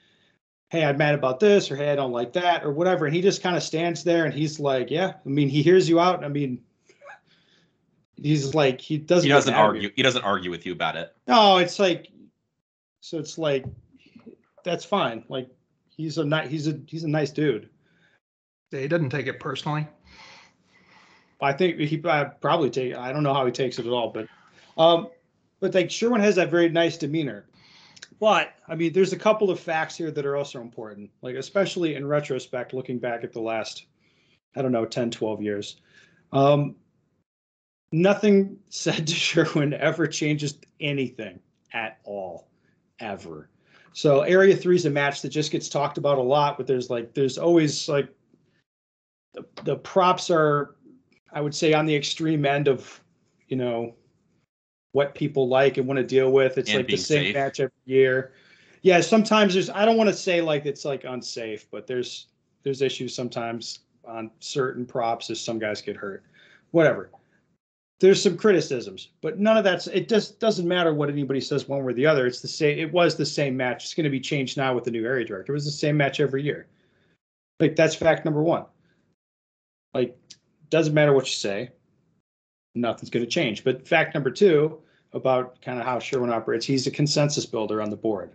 hey, 0.71 0.85
I'm 0.85 0.95
mad 0.95 1.15
about 1.15 1.41
this, 1.41 1.69
or 1.69 1.75
hey, 1.75 1.91
I 1.91 1.95
don't 1.97 2.13
like 2.13 2.31
that, 2.33 2.63
or 2.63 2.71
whatever. 2.71 3.05
And 3.05 3.13
he 3.13 3.21
just 3.21 3.43
kind 3.43 3.57
of 3.57 3.61
stands 3.61 4.05
there 4.05 4.23
and 4.23 4.33
he's 4.33 4.57
like, 4.57 4.89
yeah, 4.89 5.15
I 5.25 5.29
mean, 5.29 5.49
he 5.49 5.61
hears 5.61 5.89
you 5.89 5.99
out. 5.99 6.23
I 6.23 6.29
mean, 6.29 6.63
he's 8.15 8.55
like 8.55 8.79
he 8.79 8.97
doesn't. 8.97 9.27
He 9.27 9.33
doesn't 9.33 9.53
argue. 9.53 9.91
He 9.95 10.01
doesn't 10.01 10.23
argue 10.23 10.49
with 10.49 10.65
you 10.65 10.71
about 10.71 10.95
it. 10.95 11.13
No, 11.27 11.57
it's 11.57 11.77
like, 11.77 12.07
so 13.01 13.19
it's 13.19 13.37
like, 13.37 13.65
that's 14.63 14.85
fine. 14.85 15.25
Like 15.27 15.49
he's 15.89 16.17
a 16.17 16.23
nice 16.23 16.49
he's 16.49 16.67
a 16.69 16.79
he's 16.87 17.03
a 17.03 17.09
nice 17.09 17.31
dude. 17.31 17.69
Yeah, 18.71 18.79
he 18.79 18.87
doesn't 18.87 19.09
take 19.09 19.27
it 19.27 19.41
personally. 19.41 19.85
I 21.41 21.51
think 21.51 21.79
he 21.79 21.97
probably 21.97 22.69
take. 22.69 22.95
I 22.95 23.11
don't 23.11 23.23
know 23.23 23.33
how 23.33 23.45
he 23.45 23.51
takes 23.51 23.77
it 23.79 23.87
at 23.87 23.91
all, 23.91 24.11
but, 24.11 24.27
um, 24.77 25.09
but 25.59 25.73
like 25.73 25.89
Sherwin 25.89 26.21
has 26.21 26.35
that 26.35 26.51
very 26.51 26.69
nice 26.69 26.97
demeanor. 26.97 27.45
But 28.21 28.53
I 28.67 28.75
mean, 28.75 28.93
there's 28.93 29.13
a 29.13 29.17
couple 29.17 29.49
of 29.49 29.59
facts 29.59 29.97
here 29.97 30.11
that 30.11 30.27
are 30.27 30.37
also 30.37 30.61
important, 30.61 31.09
like 31.23 31.35
especially 31.35 31.95
in 31.95 32.05
retrospect, 32.05 32.71
looking 32.71 32.99
back 32.99 33.23
at 33.23 33.33
the 33.33 33.41
last, 33.41 33.87
I 34.55 34.61
don't 34.61 34.71
know, 34.71 34.85
10, 34.85 35.09
12 35.09 35.41
years. 35.41 35.81
Um, 36.31 36.75
nothing 37.91 38.59
said 38.69 39.07
to 39.07 39.13
Sherwin 39.15 39.73
ever 39.73 40.05
changes 40.05 40.59
anything 40.79 41.39
at 41.73 41.97
all, 42.03 42.47
ever. 42.99 43.49
So 43.93 44.21
Area 44.21 44.55
Three 44.55 44.75
is 44.75 44.85
a 44.85 44.91
match 44.91 45.23
that 45.23 45.29
just 45.29 45.51
gets 45.51 45.67
talked 45.67 45.97
about 45.97 46.19
a 46.19 46.21
lot, 46.21 46.57
but 46.57 46.67
there's 46.67 46.91
like 46.91 47.15
there's 47.15 47.39
always 47.39 47.89
like 47.89 48.07
the, 49.33 49.43
the 49.63 49.77
props 49.77 50.29
are, 50.29 50.75
I 51.33 51.41
would 51.41 51.55
say, 51.55 51.73
on 51.73 51.87
the 51.87 51.95
extreme 51.95 52.45
end 52.45 52.67
of, 52.67 53.01
you 53.47 53.57
know, 53.57 53.95
what 54.93 55.15
people 55.15 55.47
like 55.47 55.77
and 55.77 55.87
want 55.87 55.97
to 55.97 56.03
deal 56.03 56.31
with. 56.31 56.57
It's 56.57 56.69
And 56.69 56.79
like 56.79 56.87
the 56.87 56.97
same 56.97 57.25
safe. 57.25 57.35
match 57.35 57.59
every 57.59 57.71
year. 57.85 58.33
Yeah, 58.81 58.99
sometimes 59.01 59.53
there's 59.53 59.69
I 59.69 59.85
don't 59.85 59.97
want 59.97 60.09
to 60.09 60.15
say 60.15 60.41
like 60.41 60.65
it's 60.65 60.85
like 60.85 61.03
unsafe, 61.03 61.69
but 61.71 61.87
there's 61.87 62.27
there's 62.63 62.81
issues 62.81 63.13
sometimes 63.15 63.79
on 64.05 64.31
certain 64.39 64.85
props 64.85 65.29
as 65.29 65.39
some 65.39 65.59
guys 65.59 65.81
get 65.81 65.95
hurt. 65.95 66.23
Whatever 66.71 67.09
there's 68.01 68.21
some 68.21 68.35
criticisms, 68.35 69.09
but 69.21 69.39
none 69.39 69.57
of 69.57 69.63
that's 69.63 69.85
it 69.85 70.09
just 70.09 70.39
doesn't 70.39 70.67
matter 70.67 70.91
what 70.91 71.07
anybody 71.07 71.39
says 71.39 71.67
one 71.67 71.83
way 71.85 71.91
or 71.91 71.93
the 71.93 72.05
other. 72.05 72.25
It's 72.25 72.41
the 72.41 72.47
same 72.47 72.79
it 72.79 72.91
was 72.91 73.15
the 73.15 73.25
same 73.25 73.55
match. 73.55 73.83
It's 73.83 73.93
going 73.93 74.05
to 74.05 74.09
be 74.09 74.19
changed 74.19 74.57
now 74.57 74.73
with 74.73 74.83
the 74.83 74.91
new 74.91 75.05
area 75.05 75.23
director. 75.23 75.53
It 75.53 75.55
was 75.55 75.65
the 75.65 75.71
same 75.71 75.97
match 75.97 76.19
every 76.19 76.41
year. 76.41 76.65
Like 77.59 77.75
that's 77.75 77.93
fact 77.93 78.25
number 78.25 78.41
one. 78.41 78.65
Like 79.93 80.17
doesn't 80.71 80.95
matter 80.95 81.13
what 81.13 81.27
you 81.27 81.33
say, 81.33 81.69
nothing's 82.75 83.09
going 83.09 83.25
to 83.25 83.31
change. 83.31 83.63
But 83.63 83.87
fact 83.87 84.13
number 84.13 84.31
two 84.31 84.79
about 85.13 85.61
kind 85.61 85.79
of 85.79 85.85
how 85.85 85.99
Sherwin 85.99 86.29
operates, 86.29 86.65
he's 86.65 86.87
a 86.87 86.91
consensus 86.91 87.45
builder 87.45 87.81
on 87.81 87.89
the 87.89 87.97
board. 87.97 88.31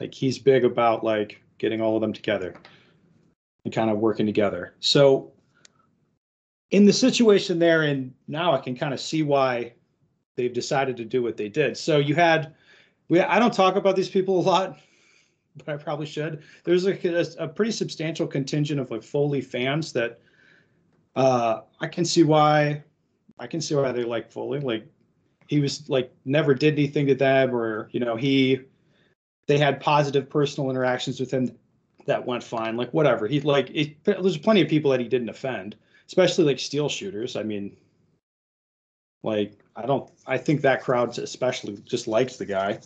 Like 0.00 0.14
he's 0.14 0.38
big 0.38 0.64
about 0.64 1.04
like 1.04 1.42
getting 1.58 1.80
all 1.80 1.96
of 1.96 2.00
them 2.00 2.12
together 2.12 2.54
and 3.64 3.74
kind 3.74 3.90
of 3.90 3.98
working 3.98 4.26
together. 4.26 4.74
So 4.80 5.32
in 6.72 6.86
the 6.86 6.92
situation 6.92 7.58
there, 7.58 7.82
and 7.82 8.12
now, 8.26 8.52
I 8.52 8.58
can 8.58 8.74
kind 8.74 8.92
of 8.94 9.00
see 9.00 9.22
why 9.22 9.74
they've 10.36 10.52
decided 10.52 10.96
to 10.96 11.04
do 11.04 11.22
what 11.22 11.36
they 11.36 11.48
did. 11.48 11.76
So 11.76 11.98
you 11.98 12.14
had, 12.14 12.54
we 13.08 13.20
I 13.20 13.38
don't 13.38 13.52
talk 13.52 13.76
about 13.76 13.94
these 13.94 14.08
people 14.08 14.40
a 14.40 14.42
lot, 14.42 14.78
but 15.56 15.68
I 15.68 15.76
probably 15.76 16.06
should. 16.06 16.42
There's 16.64 16.86
a, 16.86 16.94
a, 17.06 17.44
a 17.44 17.48
pretty 17.48 17.72
substantial 17.72 18.26
contingent 18.26 18.80
of 18.80 18.90
like 18.90 19.02
Foley 19.02 19.42
fans 19.42 19.92
that 19.92 20.18
uh, 21.14 21.60
I 21.80 21.86
can 21.86 22.06
see 22.06 22.22
why 22.22 22.82
I 23.38 23.46
can 23.46 23.60
see 23.60 23.74
why 23.74 23.92
they 23.92 24.04
like 24.04 24.30
Foley. 24.30 24.60
Like 24.60 24.86
he 25.46 25.60
was 25.60 25.88
like 25.88 26.12
never 26.24 26.54
did 26.54 26.74
anything 26.74 27.06
to 27.06 27.14
them, 27.14 27.54
or 27.54 27.88
you 27.92 28.00
know 28.00 28.16
he 28.16 28.60
they 29.46 29.58
had 29.58 29.80
positive 29.80 30.30
personal 30.30 30.70
interactions 30.70 31.18
with 31.18 31.30
him 31.30 31.56
that 32.06 32.24
went 32.26 32.42
fine. 32.42 32.76
Like 32.76 32.92
whatever 32.92 33.26
he 33.26 33.40
like. 33.40 33.70
It, 33.70 34.02
there's 34.04 34.38
plenty 34.38 34.62
of 34.62 34.68
people 34.68 34.90
that 34.90 35.00
he 35.00 35.08
didn't 35.08 35.28
offend 35.28 35.76
especially 36.12 36.44
like 36.44 36.58
steel 36.58 36.90
shooters. 36.90 37.36
I 37.36 37.42
mean, 37.42 37.74
like 39.22 39.58
I 39.76 39.86
don't, 39.86 40.10
I 40.26 40.36
think 40.36 40.60
that 40.60 40.82
crowd 40.82 41.16
especially 41.18 41.78
just 41.86 42.06
likes 42.06 42.36
the 42.36 42.44
guy. 42.44 42.80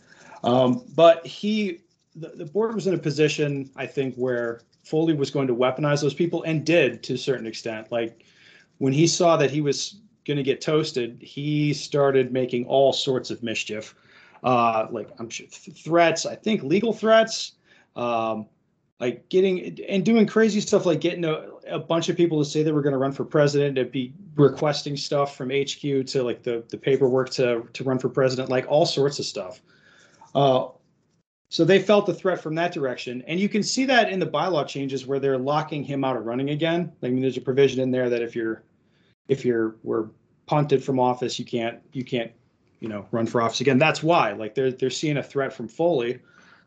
Um, 0.45 0.85
but 0.95 1.27
he, 1.27 1.81
the, 2.15 2.29
the 2.29 2.45
board 2.45 2.75
was 2.75 2.87
in 2.87 2.95
a 2.95 2.99
position, 2.99 3.69
I 3.75 3.87
think, 3.87 4.15
where 4.15 4.61
Foley 4.85 5.15
was 5.15 5.33
going 5.33 5.49
to 5.49 5.57
weaponize 5.57 6.03
those 6.03 6.15
people 6.15 6.45
and 6.45 6.65
did 6.65 7.03
to 7.05 7.15
a 7.15 7.19
certain 7.19 7.47
extent. 7.47 7.91
Like 7.91 8.25
when 8.79 8.93
he 8.93 9.09
saw 9.09 9.37
that 9.39 9.51
he 9.51 9.61
was 9.61 9.99
going 10.27 10.37
to 10.37 10.43
get 10.43 10.61
toasted, 10.61 11.19
he 11.21 11.73
started 11.73 12.33
making 12.33 12.67
all 12.67 12.93
sorts 12.93 13.31
of 13.31 13.43
mischief. 13.43 13.95
uh, 14.43 14.87
like 14.91 15.09
I'm 15.19 15.29
sure 15.29 15.47
th- 15.47 15.77
threats. 15.77 16.27
I 16.27 16.37
think 16.37 16.63
legal 16.63 16.93
threats, 16.93 17.53
um, 17.97 18.47
like 19.01 19.29
getting 19.29 19.79
and 19.89 20.05
doing 20.05 20.27
crazy 20.27 20.61
stuff, 20.61 20.87
like 20.87 21.01
getting 21.01 21.25
a, 21.25 21.49
a 21.69 21.79
bunch 21.79 22.09
of 22.09 22.17
people 22.17 22.39
to 22.39 22.49
say 22.49 22.63
they 22.63 22.73
were 22.73 22.83
going 22.83 22.93
to 22.93 22.99
run 22.99 23.13
for 23.13 23.25
president, 23.25 23.77
to 23.77 23.85
be 23.85 24.15
requesting 24.37 24.97
stuff 24.97 25.37
from 25.37 25.51
HQ 25.51 25.81
to 26.07 26.23
like 26.23 26.43
the 26.43 26.65
the 26.69 26.79
paperwork 26.79 27.31
to 27.31 27.67
to 27.73 27.85
run 27.85 27.99
for 27.99 28.09
president, 28.09 28.49
like 28.49 28.67
all 28.69 28.87
sorts 28.87 29.19
of 29.19 29.25
stuff. 29.25 29.61
Uh, 30.35 30.69
so 31.49 31.65
they 31.65 31.81
felt 31.81 32.07
the 32.07 32.15
threat 32.15 32.41
from 32.41 32.55
that 32.57 32.73
direction, 32.73 33.23
and 33.27 33.39
you 33.39 33.49
can 33.49 33.63
see 33.63 33.85
that 33.87 34.11
in 34.11 34.19
the 34.19 34.27
bylaw 34.27 34.67
changes 34.67 35.07
where 35.07 35.21
they're 35.21 35.39
locking 35.39 35.85
him 35.85 36.05
out 36.05 36.17
of 36.17 36.27
running 36.27 36.51
again. 36.51 36.93
I 37.03 37.09
mean, 37.09 37.23
there's 37.23 37.37
a 37.37 37.41
provision 37.41 37.81
in 37.81 37.91
there 37.91 38.11
that 38.11 38.21
if 38.23 38.35
you're 38.35 38.63
if 39.29 39.45
you're 39.45 39.77
were 39.83 40.11
punted 40.47 40.83
from 40.83 40.99
office, 40.99 41.39
you 41.39 41.45
can't 41.45 41.79
you 41.93 42.05
can't 42.05 42.33
you 42.81 42.89
know 42.89 43.07
run 43.11 43.27
for 43.27 43.43
office 43.43 43.61
again. 43.61 43.79
That's 43.79 44.03
why 44.03 44.33
like 44.33 44.55
they're 44.55 44.73
they're 44.73 44.91
seeing 44.91 45.17
a 45.17 45.23
threat 45.23 45.53
from 45.53 45.69
Foley. 45.69 46.21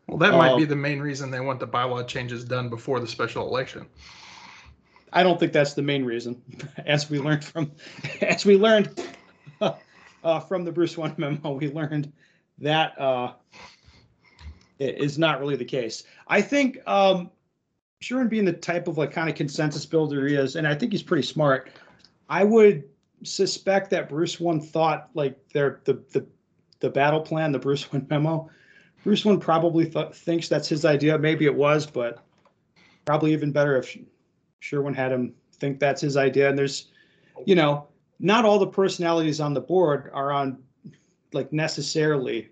Well, 0.06 0.18
that 0.18 0.32
might 0.32 0.56
be 0.56 0.64
Um, 0.64 0.68
the 0.68 0.76
main 0.76 1.00
reason 1.00 1.30
they 1.30 1.40
want 1.40 1.60
the 1.60 1.68
bylaw 1.68 2.06
changes 2.06 2.44
done 2.44 2.68
before 2.68 3.00
the 3.00 3.06
special 3.06 3.46
election. 3.46 3.86
I 5.12 5.22
don't 5.22 5.38
think 5.38 5.52
that's 5.52 5.74
the 5.74 5.82
main 5.82 6.04
reason, 6.04 6.40
as 6.86 7.10
we 7.10 7.18
learned 7.18 7.44
from 7.44 7.72
as 8.20 8.44
we 8.44 8.56
learned 8.56 9.00
uh, 9.60 10.40
from 10.40 10.64
the 10.64 10.72
Bruce 10.72 10.96
One 10.96 11.14
memo. 11.16 11.52
We 11.52 11.70
learned 11.70 12.12
that 12.58 13.00
uh, 13.00 13.34
it 14.78 14.98
is 14.98 15.18
not 15.18 15.40
really 15.40 15.56
the 15.56 15.64
case. 15.64 16.04
I 16.26 16.40
think 16.42 16.78
um, 16.86 17.30
Sherwin 18.00 18.28
being 18.28 18.44
the 18.44 18.52
type 18.52 18.88
of 18.88 18.98
like 18.98 19.12
kind 19.12 19.28
of 19.28 19.34
consensus 19.34 19.86
builder 19.86 20.26
he 20.26 20.34
is, 20.34 20.56
and 20.56 20.66
I 20.66 20.74
think 20.74 20.92
he's 20.92 21.02
pretty 21.02 21.26
smart. 21.26 21.70
I 22.30 22.44
would 22.44 22.84
suspect 23.24 23.90
that 23.90 24.08
Bruce 24.08 24.40
One 24.40 24.60
thought 24.60 25.10
like 25.14 25.36
their 25.52 25.82
the 25.84 25.94
the 26.12 26.26
the 26.78 26.88
battle 26.88 27.20
plan, 27.20 27.52
the 27.52 27.58
Bruce 27.58 27.92
One 27.92 28.06
memo. 28.08 28.48
Bruce 29.02 29.24
One 29.24 29.40
probably 29.40 29.88
th- 29.88 30.14
thinks 30.14 30.48
that's 30.48 30.68
his 30.68 30.84
idea. 30.84 31.18
Maybe 31.18 31.44
it 31.44 31.54
was, 31.54 31.86
but 31.86 32.24
probably 33.04 33.32
even 33.32 33.50
better 33.50 33.76
if 33.76 33.96
Sherwin 34.60 34.94
had 34.94 35.10
him 35.10 35.34
think 35.58 35.80
that's 35.80 36.00
his 36.00 36.16
idea. 36.16 36.48
And 36.48 36.58
there's, 36.58 36.86
you 37.46 37.54
know, 37.54 37.88
not 38.18 38.44
all 38.44 38.58
the 38.58 38.66
personalities 38.66 39.40
on 39.40 39.54
the 39.54 39.60
board 39.60 40.10
are 40.12 40.32
on 40.32 40.62
like 41.32 41.52
necessarily, 41.52 42.50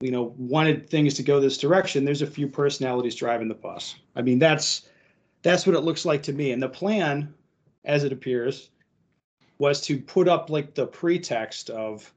you 0.00 0.10
know, 0.10 0.34
wanted 0.36 0.88
things 0.88 1.14
to 1.14 1.22
go 1.22 1.40
this 1.40 1.58
direction. 1.58 2.04
There's 2.04 2.22
a 2.22 2.26
few 2.26 2.48
personalities 2.48 3.14
driving 3.14 3.48
the 3.48 3.54
bus. 3.54 3.96
I 4.16 4.22
mean, 4.22 4.38
that's 4.38 4.88
that's 5.42 5.66
what 5.66 5.76
it 5.76 5.80
looks 5.80 6.04
like 6.04 6.22
to 6.24 6.32
me. 6.32 6.52
And 6.52 6.62
the 6.62 6.68
plan, 6.68 7.32
as 7.84 8.04
it 8.04 8.12
appears, 8.12 8.70
was 9.58 9.80
to 9.82 9.98
put 9.98 10.28
up 10.28 10.50
like 10.50 10.74
the 10.74 10.86
pretext 10.86 11.70
of 11.70 12.12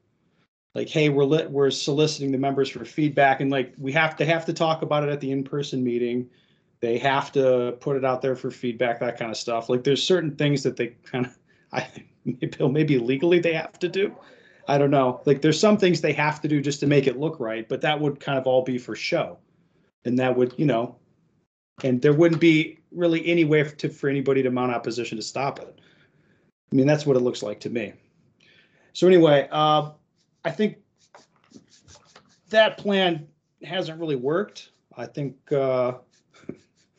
like, 0.74 0.88
hey, 0.88 1.08
we're 1.08 1.24
lit, 1.24 1.50
we're 1.50 1.70
soliciting 1.70 2.30
the 2.30 2.38
members 2.38 2.68
for 2.68 2.84
feedback, 2.84 3.40
and 3.40 3.50
like 3.50 3.72
we 3.78 3.92
have 3.92 4.16
to 4.16 4.26
have 4.26 4.44
to 4.44 4.52
talk 4.52 4.82
about 4.82 5.04
it 5.04 5.08
at 5.08 5.20
the 5.20 5.30
in-person 5.30 5.82
meeting. 5.82 6.28
They 6.80 6.98
have 6.98 7.32
to 7.32 7.76
put 7.80 7.96
it 7.96 8.04
out 8.04 8.20
there 8.20 8.36
for 8.36 8.50
feedback 8.50 9.00
that 9.00 9.18
kind 9.18 9.30
of 9.30 9.38
stuff. 9.38 9.70
Like 9.70 9.84
there's 9.84 10.02
certain 10.02 10.36
things 10.36 10.62
that 10.64 10.76
they 10.76 10.88
kind 11.10 11.26
of 11.26 11.38
i 11.72 11.80
think 11.80 12.60
maybe 12.60 12.98
legally 12.98 13.38
they 13.38 13.54
have 13.54 13.78
to 13.78 13.88
do. 13.88 14.14
I 14.68 14.78
don't 14.78 14.90
know. 14.90 15.22
Like 15.24 15.40
there's 15.40 15.58
some 15.58 15.78
things 15.78 16.00
they 16.00 16.12
have 16.12 16.40
to 16.42 16.48
do 16.48 16.60
just 16.60 16.80
to 16.80 16.86
make 16.86 17.06
it 17.06 17.18
look 17.18 17.40
right 17.40 17.68
but 17.68 17.80
that 17.80 18.00
would 18.00 18.20
kind 18.20 18.38
of 18.38 18.46
all 18.46 18.62
be 18.62 18.78
for 18.78 18.94
show. 18.94 19.38
And 20.04 20.18
that 20.18 20.36
would 20.36 20.52
you 20.58 20.66
know 20.66 20.96
and 21.84 22.00
there 22.00 22.12
wouldn't 22.12 22.40
be 22.40 22.78
really 22.90 23.26
any 23.26 23.44
way 23.44 23.62
to, 23.62 23.88
for 23.88 24.08
anybody 24.08 24.42
to 24.42 24.50
mount 24.50 24.72
opposition 24.72 25.16
to 25.16 25.22
stop 25.22 25.58
it 25.58 25.80
i 26.72 26.74
mean 26.74 26.86
that's 26.86 27.06
what 27.06 27.16
it 27.16 27.20
looks 27.20 27.42
like 27.42 27.60
to 27.60 27.70
me 27.70 27.92
so 28.92 29.06
anyway 29.06 29.48
uh, 29.50 29.90
i 30.44 30.50
think 30.50 30.78
that 32.50 32.78
plan 32.78 33.26
hasn't 33.62 33.98
really 34.00 34.16
worked 34.16 34.70
i 34.96 35.06
think 35.06 35.36
uh, 35.52 35.92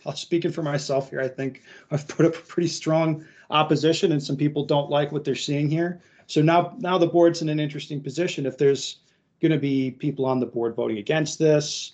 speaking 0.15 0.51
for 0.51 0.63
myself 0.63 1.10
here, 1.10 1.22
I 1.22 1.27
think 1.27 1.63
I've 1.91 2.07
put 2.07 2.25
up 2.25 2.36
a 2.36 2.41
pretty 2.41 2.69
strong 2.69 3.25
opposition, 3.50 4.12
and 4.12 4.22
some 4.22 4.38
people 4.38 4.65
don't 4.65 4.89
like 4.89 5.12
what 5.12 5.24
they're 5.24 5.36
seeing 5.36 5.69
here. 5.69 6.01
So 6.27 6.41
now, 6.41 6.75
now 6.79 6.98
the 6.98 7.07
board's 7.07 7.41
in 7.41 7.50
an 7.50 7.60
interesting 7.60 8.01
position. 8.01 8.46
If 8.46 8.57
there's 8.57 8.98
going 9.41 9.51
to 9.51 9.57
be 9.57 9.91
people 9.91 10.25
on 10.25 10.39
the 10.39 10.46
board 10.46 10.75
voting 10.75 10.98
against 10.98 11.39
this, 11.39 11.93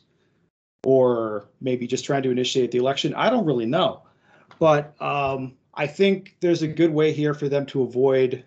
or 0.86 1.50
maybe 1.62 1.88
just 1.88 2.06
trying 2.06 2.24
to 2.24 2.32
initiate 2.32 2.72
the 2.72 2.78
election, 2.78 3.14
I 3.14 3.30
don't 3.30 3.46
really 3.46 3.66
know. 3.66 4.04
But 4.60 5.00
um, 5.02 5.54
I 5.74 5.88
think 5.88 6.38
there's 6.40 6.62
a 6.62 6.68
good 6.68 6.92
way 6.92 7.12
here 7.12 7.34
for 7.34 7.50
them 7.50 7.66
to 7.68 7.84
avoid. 7.84 8.44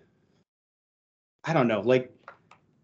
I 1.43 1.53
don't 1.53 1.67
know, 1.67 1.81
like 1.81 2.13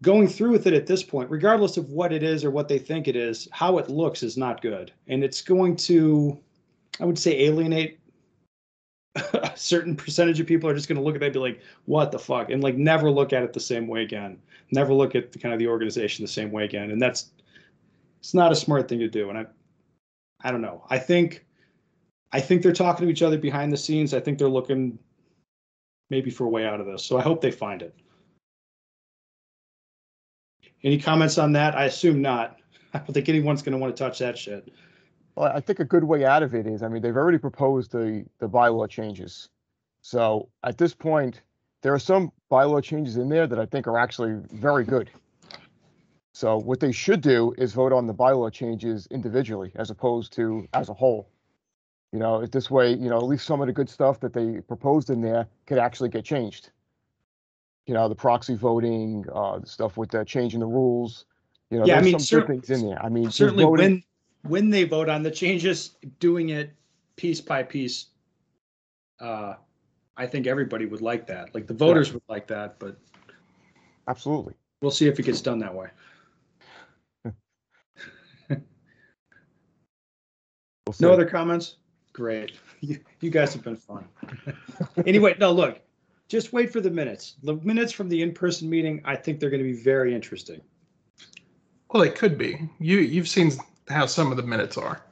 going 0.02 0.28
through 0.28 0.50
with 0.50 0.66
it 0.66 0.74
at 0.74 0.86
this 0.86 1.02
point, 1.02 1.30
regardless 1.30 1.76
of 1.76 1.90
what 1.90 2.12
it 2.12 2.22
is 2.22 2.44
or 2.44 2.50
what 2.50 2.68
they 2.68 2.78
think 2.78 3.08
it 3.08 3.16
is, 3.16 3.48
how 3.52 3.78
it 3.78 3.88
looks 3.88 4.22
is 4.22 4.36
not 4.36 4.62
good, 4.62 4.92
and 5.06 5.22
it's 5.22 5.42
going 5.42 5.76
to 5.76 6.38
I 7.00 7.04
would 7.04 7.18
say 7.18 7.40
alienate 7.40 7.98
a 9.16 9.52
certain 9.56 9.96
percentage 9.96 10.40
of 10.40 10.46
people 10.46 10.68
are 10.68 10.74
just 10.74 10.88
going 10.88 10.98
to 10.98 11.02
look 11.02 11.14
at 11.14 11.20
that 11.20 11.26
and 11.26 11.34
be 11.34 11.40
like, 11.40 11.60
what 11.86 12.12
the 12.12 12.18
fuck? 12.18 12.50
And 12.50 12.62
like 12.62 12.76
never 12.76 13.10
look 13.10 13.32
at 13.32 13.42
it 13.42 13.52
the 13.52 13.60
same 13.60 13.86
way 13.86 14.02
again. 14.02 14.38
Never 14.70 14.92
look 14.92 15.14
at 15.14 15.32
the 15.32 15.38
kind 15.38 15.52
of 15.52 15.58
the 15.58 15.68
organization 15.68 16.24
the 16.24 16.30
same 16.30 16.50
way 16.50 16.64
again. 16.64 16.90
And 16.90 17.00
that's 17.00 17.30
it's 18.24 18.32
not 18.32 18.50
a 18.50 18.56
smart 18.56 18.88
thing 18.88 19.00
to 19.00 19.08
do. 19.08 19.28
And 19.28 19.36
I 19.36 19.44
I 20.40 20.50
don't 20.50 20.62
know. 20.62 20.82
I 20.88 20.98
think 20.98 21.44
I 22.32 22.40
think 22.40 22.62
they're 22.62 22.72
talking 22.72 23.06
to 23.06 23.12
each 23.12 23.20
other 23.20 23.36
behind 23.36 23.70
the 23.70 23.76
scenes. 23.76 24.14
I 24.14 24.20
think 24.20 24.38
they're 24.38 24.48
looking 24.48 24.98
maybe 26.08 26.30
for 26.30 26.44
a 26.44 26.48
way 26.48 26.64
out 26.64 26.80
of 26.80 26.86
this. 26.86 27.04
So 27.04 27.18
I 27.18 27.22
hope 27.22 27.42
they 27.42 27.50
find 27.50 27.82
it. 27.82 27.94
Any 30.82 30.98
comments 30.98 31.36
on 31.36 31.52
that? 31.52 31.76
I 31.76 31.84
assume 31.84 32.22
not. 32.22 32.60
I 32.94 32.98
don't 32.98 33.12
think 33.12 33.28
anyone's 33.28 33.60
going 33.60 33.72
to 33.72 33.78
want 33.78 33.94
to 33.94 34.02
touch 34.02 34.20
that 34.20 34.38
shit. 34.38 34.72
Well, 35.36 35.52
I 35.54 35.60
think 35.60 35.80
a 35.80 35.84
good 35.84 36.04
way 36.04 36.24
out 36.24 36.42
of 36.42 36.54
it 36.54 36.66
is, 36.66 36.82
I 36.82 36.88
mean, 36.88 37.02
they've 37.02 37.16
already 37.16 37.38
proposed 37.38 37.92
the, 37.92 38.24
the 38.38 38.48
bylaw 38.48 38.88
changes. 38.88 39.48
So 40.00 40.48
at 40.62 40.78
this 40.78 40.94
point, 40.94 41.42
there 41.82 41.92
are 41.92 41.98
some 41.98 42.32
bylaw 42.50 42.82
changes 42.82 43.16
in 43.16 43.28
there 43.28 43.46
that 43.46 43.58
I 43.58 43.66
think 43.66 43.86
are 43.86 43.98
actually 43.98 44.40
very 44.52 44.84
good. 44.84 45.10
So 46.34 46.58
what 46.58 46.80
they 46.80 46.90
should 46.90 47.20
do 47.20 47.54
is 47.56 47.72
vote 47.74 47.92
on 47.92 48.08
the 48.08 48.12
bylaw 48.12 48.52
changes 48.52 49.06
individually 49.12 49.70
as 49.76 49.90
opposed 49.90 50.32
to 50.32 50.66
as 50.74 50.88
a 50.88 50.92
whole. 50.92 51.28
You 52.12 52.18
know, 52.18 52.44
this 52.44 52.68
way, 52.68 52.90
you 52.92 53.08
know, 53.08 53.18
at 53.18 53.24
least 53.24 53.46
some 53.46 53.60
of 53.60 53.68
the 53.68 53.72
good 53.72 53.88
stuff 53.88 54.18
that 54.20 54.32
they 54.32 54.60
proposed 54.60 55.10
in 55.10 55.20
there 55.20 55.46
could 55.66 55.78
actually 55.78 56.08
get 56.08 56.24
changed. 56.24 56.70
You 57.86 57.94
know, 57.94 58.08
the 58.08 58.16
proxy 58.16 58.56
voting, 58.56 59.24
uh, 59.32 59.60
the 59.60 59.66
stuff 59.66 59.96
with 59.96 60.10
the 60.10 60.24
changing 60.24 60.58
the 60.58 60.66
rules. 60.66 61.24
You 61.70 61.78
know, 61.78 61.86
Yeah, 61.86 61.94
I 61.94 62.00
there's 62.00 62.04
mean, 62.06 62.18
some 62.18 62.20
cer- 62.26 62.40
good 62.40 62.48
things 62.48 62.70
in 62.70 62.88
there. 62.88 63.00
I 63.00 63.08
mean, 63.08 63.30
certainly 63.30 63.64
voting- 63.64 64.02
when 64.42 64.50
when 64.50 64.70
they 64.70 64.82
vote 64.84 65.08
on 65.08 65.22
the 65.22 65.30
changes 65.30 65.96
doing 66.18 66.48
it 66.50 66.70
piece 67.16 67.40
by 67.40 67.62
piece 67.62 68.08
uh 69.20 69.54
i 70.16 70.26
think 70.26 70.46
everybody 70.46 70.84
would 70.84 71.00
like 71.00 71.26
that 71.26 71.54
like 71.54 71.66
the 71.68 71.72
voters 71.72 72.12
would 72.12 72.22
like 72.28 72.46
that 72.48 72.76
but 72.80 72.98
absolutely. 74.08 74.52
we'll 74.82 74.90
see 74.90 75.06
if 75.06 75.18
it 75.18 75.22
gets 75.22 75.40
done 75.40 75.58
that 75.60 75.72
way 75.72 75.88
We'll 80.86 80.96
no 81.00 81.12
other 81.12 81.26
comments? 81.26 81.76
Great. 82.12 82.52
You, 82.80 83.00
you 83.20 83.30
guys 83.30 83.54
have 83.54 83.62
been 83.62 83.76
fun. 83.76 84.04
Anyway 85.06 85.34
no 85.40 85.52
look 85.52 85.80
just 86.28 86.52
wait 86.52 86.72
for 86.72 86.80
the 86.80 86.90
minutes. 86.90 87.36
The 87.42 87.54
minutes 87.56 87.92
from 87.92 88.08
the 88.08 88.20
in-person 88.22 88.68
meeting 88.68 89.00
i 89.04 89.16
think 89.16 89.40
they're 89.40 89.50
going 89.50 89.62
to 89.62 89.70
be 89.70 89.80
very 89.80 90.14
interesting. 90.14 90.60
Well, 91.90 92.02
they 92.02 92.10
could 92.10 92.36
be. 92.36 92.68
You 92.80 92.98
you've 92.98 93.28
seen 93.28 93.52
how 93.88 94.06
some 94.06 94.30
of 94.30 94.36
the 94.36 94.42
minutes 94.42 94.76
are. 94.76 95.02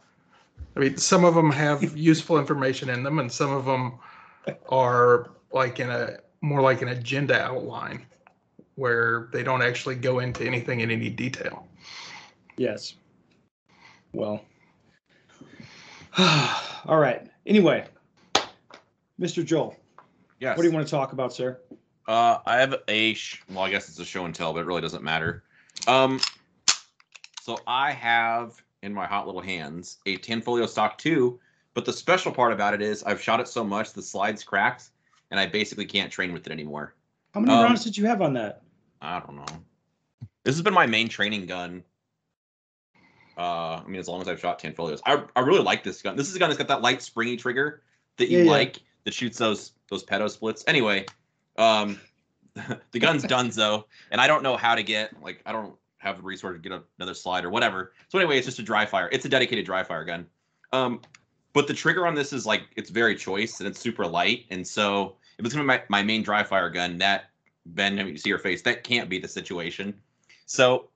I 0.74 0.80
mean, 0.80 0.96
some 0.96 1.24
of 1.24 1.34
them 1.34 1.50
have 1.50 1.96
useful 1.96 2.38
information 2.38 2.88
in 2.88 3.02
them, 3.02 3.18
and 3.20 3.30
some 3.30 3.52
of 3.52 3.64
them 3.64 3.98
are 4.68 5.30
like 5.52 5.78
in 5.80 5.90
a 5.90 6.18
more 6.40 6.60
like 6.60 6.82
an 6.82 6.88
agenda 6.88 7.40
outline, 7.40 8.04
where 8.74 9.28
they 9.32 9.44
don't 9.44 9.62
actually 9.62 9.94
go 9.94 10.18
into 10.18 10.44
anything 10.44 10.80
in 10.80 10.90
any 10.90 11.08
detail. 11.08 11.66
yes. 12.56 12.94
Well 14.12 14.42
all 16.86 16.98
right 16.98 17.28
anyway 17.46 17.84
mr 19.20 19.44
joel 19.44 19.76
Yes. 20.40 20.56
what 20.56 20.62
do 20.64 20.68
you 20.68 20.74
want 20.74 20.86
to 20.86 20.90
talk 20.90 21.12
about 21.12 21.32
sir 21.32 21.58
Uh, 22.08 22.38
I 22.44 22.56
have 22.58 22.74
a 22.88 23.14
sh- 23.14 23.40
well, 23.48 23.62
I 23.62 23.70
guess 23.70 23.88
it's 23.88 24.00
a 24.00 24.04
show 24.04 24.24
and 24.24 24.34
tell, 24.34 24.52
but 24.52 24.60
it 24.60 24.66
really 24.66 24.80
doesn't 24.80 25.04
matter. 25.04 25.44
Um, 25.86 26.18
so 27.40 27.58
I 27.64 27.92
have 27.92 28.60
in 28.82 28.92
my 28.92 29.06
hot 29.06 29.26
little 29.26 29.40
hands 29.40 29.98
a 30.06 30.16
Tanfoglio 30.18 30.68
Stock 30.68 30.98
2, 30.98 31.38
but 31.74 31.84
the 31.84 31.92
special 31.92 32.32
part 32.32 32.52
about 32.52 32.74
it 32.74 32.82
is 32.82 33.04
I've 33.04 33.22
shot 33.22 33.38
it 33.38 33.46
so 33.46 33.62
much 33.62 33.92
the 33.92 34.02
slides 34.02 34.42
cracked, 34.42 34.90
and 35.30 35.38
I 35.38 35.46
basically 35.46 35.84
can't 35.86 36.10
train 36.10 36.32
with 36.32 36.44
it 36.44 36.52
anymore. 36.52 36.94
How 37.34 37.40
many 37.40 37.52
Um, 37.54 37.62
rounds 37.62 37.84
did 37.84 37.96
you 37.96 38.04
have 38.06 38.20
on 38.20 38.32
that? 38.34 38.62
I 39.00 39.20
don't 39.20 39.36
know. 39.36 39.46
This 40.42 40.56
has 40.56 40.62
been 40.62 40.74
my 40.74 40.86
main 40.86 41.08
training 41.08 41.46
gun. 41.46 41.84
Uh, 43.36 43.80
I 43.84 43.84
mean, 43.86 43.98
as 43.98 44.08
long 44.08 44.20
as 44.20 44.28
I've 44.28 44.40
shot 44.40 44.60
Tanfoglios, 44.60 45.00
I 45.06 45.22
I 45.36 45.40
really 45.40 45.62
like 45.62 45.84
this 45.84 46.02
gun. 46.02 46.16
This 46.16 46.28
is 46.28 46.36
a 46.36 46.38
gun 46.38 46.50
that's 46.50 46.58
got 46.58 46.68
that 46.68 46.82
light 46.82 47.02
springy 47.02 47.36
trigger 47.36 47.82
that 48.18 48.28
you 48.28 48.38
Yeah, 48.38 48.44
yeah. 48.44 48.50
like 48.50 48.78
that 49.04 49.14
shoots 49.14 49.38
those 49.38 49.72
those 49.88 50.04
pedo 50.04 50.30
splits. 50.30 50.64
Anyway, 50.66 51.06
um, 51.56 52.00
the 52.92 52.98
gun's 52.98 53.22
done 53.24 53.50
though, 53.54 53.86
and 54.10 54.20
I 54.20 54.26
don't 54.26 54.42
know 54.42 54.56
how 54.56 54.74
to 54.74 54.82
get 54.82 55.20
like 55.22 55.42
I 55.46 55.52
don't 55.52 55.74
have 55.98 56.16
the 56.16 56.22
resource 56.22 56.56
to 56.56 56.68
get 56.68 56.82
another 56.98 57.14
slide 57.14 57.44
or 57.44 57.50
whatever. 57.50 57.92
So 58.08 58.18
anyway, 58.18 58.36
it's 58.36 58.46
just 58.46 58.58
a 58.58 58.62
dry 58.62 58.84
fire. 58.84 59.08
It's 59.12 59.24
a 59.24 59.28
dedicated 59.28 59.64
dry 59.64 59.84
fire 59.84 60.04
gun. 60.04 60.26
Um, 60.72 61.00
but 61.52 61.66
the 61.66 61.74
trigger 61.74 62.06
on 62.06 62.14
this 62.14 62.32
is 62.32 62.44
like 62.44 62.62
it's 62.76 62.90
very 62.90 63.14
choice 63.14 63.60
and 63.60 63.68
it's 63.68 63.78
super 63.78 64.06
light. 64.06 64.46
And 64.50 64.66
so 64.66 65.16
if 65.38 65.44
it's 65.44 65.54
gonna 65.54 65.64
be 65.64 65.68
my, 65.68 65.82
my 65.88 66.02
main 66.02 66.22
dry 66.22 66.42
fire 66.42 66.70
gun, 66.70 66.98
that 66.98 67.30
Ben, 67.66 67.96
you 67.96 68.16
see 68.16 68.28
your 68.28 68.38
face, 68.38 68.62
that 68.62 68.84
can't 68.84 69.08
be 69.08 69.18
the 69.18 69.28
situation. 69.28 69.94
So 70.46 70.88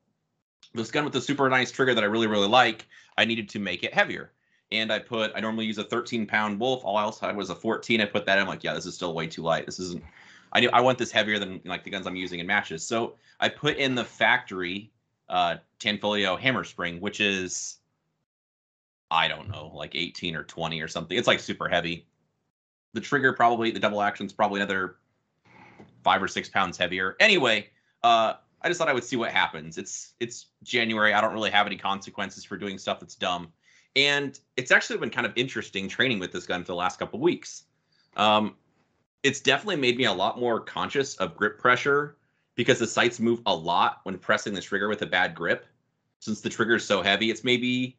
this 0.75 0.91
gun 0.91 1.05
with 1.05 1.13
the 1.13 1.21
super 1.21 1.49
nice 1.49 1.71
trigger 1.71 1.95
that 1.95 2.05
I 2.05 2.07
really, 2.07 2.27
really 2.27 2.49
like, 2.49 2.87
I 3.19 3.25
needed 3.25 3.49
to 3.51 3.59
make 3.59 3.83
it 3.83 3.95
heavier. 3.95 4.33
And 4.73 4.93
I 4.93 4.99
put, 4.99 5.33
I 5.35 5.41
normally 5.41 5.67
use 5.67 5.79
a 5.79 5.85
13 5.85 6.27
pound 6.27 6.59
Wolff. 6.59 6.85
All 6.85 6.99
else 6.99 7.23
I 7.23 7.33
was 7.33 7.51
a 7.51 7.55
14. 7.55 8.01
I 8.01 8.05
put 8.05 8.27
that 8.27 8.39
in. 8.39 8.43
I'm 8.43 8.49
like, 8.49 8.65
yeah, 8.65 8.75
this 8.75 8.87
is 8.87 8.95
still 8.95 9.15
way 9.15 9.27
too 9.27 9.43
light. 9.43 9.67
This 9.67 9.79
isn't, 9.79 10.03
I 10.53 10.61
knew 10.61 10.71
I 10.73 10.81
want 10.81 10.99
this 10.99 11.13
heavier 11.13 11.39
than 11.39 11.61
like 11.65 11.85
the 11.85 11.91
guns 11.91 12.07
I'm 12.07 12.17
using 12.17 12.41
in 12.41 12.47
matches. 12.47 12.87
So 12.87 13.15
I 13.41 13.49
put 13.49 13.77
in 13.77 13.95
the 13.95 14.05
factory 14.05 14.91
uh, 15.29 15.57
Tanfoglio 15.79 16.39
hammer 16.39 16.65
spring, 16.65 17.01
which 17.01 17.21
is, 17.21 17.79
I 19.11 19.29
don't 19.29 19.49
know, 19.49 19.71
like 19.75 19.95
18 19.95 20.35
or 20.35 20.45
20 20.45 20.81
or 20.81 20.89
something. 20.89 21.17
It's 21.17 21.29
like 21.29 21.41
super 21.41 21.69
heavy. 21.69 22.07
The 22.93 23.01
trigger 23.01 23.33
probably, 23.33 23.71
the 23.71 23.79
double 23.79 24.03
action's 24.03 24.33
probably 24.33 24.61
another 24.61 24.97
five 26.03 26.23
or 26.23 26.29
six 26.29 26.49
pounds 26.49 26.77
heavier. 26.77 27.17
Anyway, 27.21 27.69
uh, 28.03 28.35
I 28.67 28.69
just 28.69 28.79
thought 28.81 28.89
I 28.89 28.93
would 28.93 29.05
see 29.05 29.15
what 29.15 29.31
happens. 29.31 29.79
It's 29.79 30.15
it's 30.19 30.47
January. 30.65 31.15
I 31.15 31.21
don't 31.21 31.33
really 31.33 31.53
have 31.53 31.69
any 31.69 31.77
consequences 31.77 32.43
for 32.43 32.57
doing 32.57 32.79
stuff 32.79 32.99
that's 32.99 33.15
dumb, 33.15 33.53
and 33.95 34.37
it's 34.57 34.73
actually 34.73 34.99
been 34.99 35.09
kind 35.11 35.25
of 35.25 35.33
interesting 35.37 35.89
training 35.89 36.19
with 36.19 36.33
this 36.33 36.47
gun 36.47 36.63
for 36.63 36.73
the 36.73 36.75
last 36.75 36.99
couple 36.99 37.21
weeks. 37.21 37.63
Um, 38.17 38.57
it's 39.23 39.41
definitely 39.41 39.77
made 39.77 39.97
me 39.97 40.07
a 40.07 40.13
lot 40.13 40.41
more 40.41 40.59
conscious 40.59 41.15
of 41.19 41.37
grip 41.37 41.61
pressure 41.61 42.17
because 42.57 42.81
the 42.81 42.89
sights 42.89 43.21
move 43.21 43.41
a 43.47 43.55
lot 43.55 44.01
when 44.03 44.19
pressing 44.19 44.53
the 44.53 44.61
trigger 44.61 44.89
with 44.89 45.03
a 45.03 45.07
bad 45.07 45.37
grip. 45.37 45.67
Since 46.19 46.41
the 46.41 46.51
trigger 46.51 46.75
is 46.75 46.85
so 46.85 47.03
heavy, 47.03 47.31
it's 47.31 47.45
maybe 47.45 47.97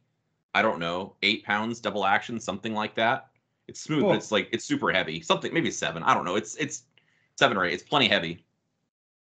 I 0.54 0.62
don't 0.62 0.80
know 0.80 1.16
eight 1.24 1.46
pounds 1.46 1.80
double 1.80 2.06
action, 2.06 2.42
something 2.42 2.74
like 2.74 2.94
that. 2.96 3.30
It's 3.70 3.80
smooth, 3.80 4.02
Cool. 4.02 4.10
but 4.10 4.18
it's 4.18 4.34
like 4.34 4.50
it's 4.52 4.66
super 4.66 4.92
heavy. 4.92 5.22
Something 5.22 5.54
maybe 5.54 5.72
seven. 5.72 6.04
I 6.04 6.14
don't 6.14 6.26
know. 6.26 6.36
It's 6.36 6.56
it's 6.56 6.84
seven 7.38 7.56
or 7.56 7.64
eight. 7.64 7.74
It's 7.74 7.84
plenty 7.84 8.10
heavy. 8.10 8.44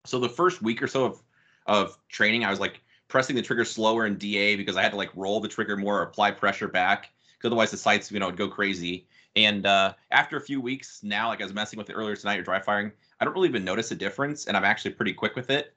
So 0.06 0.20
the 0.20 0.30
first 0.30 0.64
week 0.64 0.82
or 0.82 0.88
so 0.88 1.06
of 1.06 1.22
of 1.68 1.98
training, 2.10 2.44
I 2.44 2.50
was 2.50 2.60
like 2.60 2.82
pressing 3.08 3.36
the 3.36 3.42
trigger 3.42 3.66
slower 3.66 4.06
in 4.06 4.18
DA 4.18 4.56
because 4.56 4.76
I 4.76 4.82
had 4.82 4.92
to 4.92 4.98
like 4.98 5.10
roll 5.16 5.40
the 5.40 5.48
trigger 5.48 5.78
more, 5.78 6.00
or 6.00 6.04
apply 6.04 6.32
pressure 6.32 6.68
back, 6.68 7.10
because 7.38 7.48
otherwise 7.50 7.72
the 7.72 7.78
sights, 7.78 8.12
you 8.12 8.20
know, 8.20 8.28
would 8.28 8.38
go 8.38 8.48
crazy. 8.48 9.08
And 9.36 9.66
uh, 9.66 9.94
after 10.12 10.38
a 10.38 10.42
few 10.42 10.60
weeks 10.60 11.02
now, 11.04 11.28
like 11.30 11.42
I 11.42 11.44
was 11.44 11.54
messing 11.54 11.78
with 11.78 11.90
it 11.90 11.94
earlier 11.94 12.16
tonight 12.16 12.40
or 12.40 12.44
dry 12.44 12.60
firing, 12.60 12.92
I 13.20 13.26
don't 13.26 13.34
really 13.34 13.50
even 13.50 13.64
notice 13.64 13.92
a 13.92 13.96
difference, 13.96 14.48
and 14.48 14.58
I'm 14.58 14.66
actually 14.66 14.92
pretty 14.92 15.14
quick 15.14 15.36
with 15.36 15.50
it. 15.50 15.74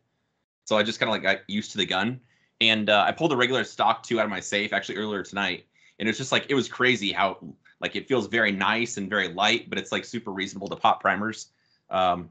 So 0.64 0.78
I 0.78 0.82
just 0.82 0.98
kind 1.00 1.08
of 1.08 1.14
like 1.14 1.22
got 1.22 1.48
used 1.48 1.72
to 1.72 1.78
the 1.78 1.86
gun. 1.86 2.20
And 2.60 2.90
uh, 2.90 3.04
I 3.06 3.12
pulled 3.12 3.32
a 3.32 3.36
regular 3.36 3.64
stock 3.64 4.02
two 4.02 4.20
out 4.20 4.24
of 4.24 4.30
my 4.30 4.40
safe 4.40 4.72
actually 4.72 4.96
earlier 4.96 5.22
tonight, 5.22 5.66
and 5.98 6.08
it's 6.08 6.18
just 6.18 6.32
like 6.32 6.46
it 6.48 6.54
was 6.54 6.68
crazy 6.68 7.12
how 7.12 7.38
like 7.80 7.96
it 7.96 8.06
feels 8.06 8.26
very 8.26 8.52
nice 8.52 8.96
and 8.96 9.08
very 9.08 9.28
light, 9.28 9.70
but 9.70 9.78
it's 9.78 9.92
like 9.92 10.04
super 10.04 10.30
reasonable 10.30 10.68
to 10.68 10.76
pop 10.76 11.00
primers. 11.00 11.48
Um, 11.88 12.30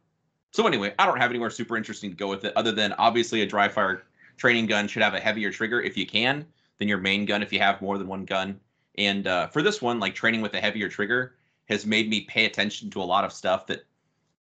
so 0.52 0.66
anyway, 0.66 0.94
I 0.98 1.06
don't 1.06 1.20
have 1.20 1.30
anywhere 1.30 1.50
super 1.50 1.78
interesting 1.78 2.10
to 2.10 2.16
go 2.16 2.28
with 2.28 2.44
it, 2.44 2.54
other 2.56 2.72
than 2.72 2.94
obviously 2.94 3.42
a 3.42 3.46
dry 3.46 3.68
fire 3.68 4.04
training 4.38 4.66
gun 4.66 4.88
should 4.88 5.04
have 5.04 5.14
a 5.14 5.20
heavier 5.20 5.52
trigger 5.52 5.82
if 5.82 5.96
you 5.96 6.06
can 6.06 6.46
than 6.80 6.88
your 6.88 6.98
main 6.98 7.26
gun 7.26 7.44
if 7.44 7.54
you 7.54 7.60
have 7.60 7.82
more 7.82 7.98
than 7.98 8.08
one 8.08 8.26
gun. 8.26 8.60
And 8.98 9.28
uh, 9.28 9.48
for 9.48 9.62
this 9.62 9.82
one, 9.82 10.00
like 10.00 10.16
training 10.16 10.42
with 10.42 10.54
a 10.56 10.60
heavier 10.60 10.90
trigger 10.90 11.36
has 11.68 11.86
made 11.86 12.10
me 12.10 12.22
pay 12.22 12.46
attention 12.46 12.90
to 12.92 13.02
a 13.02 13.04
lot 13.04 13.24
of 13.24 13.32
stuff 13.32 13.68
that 13.68 13.86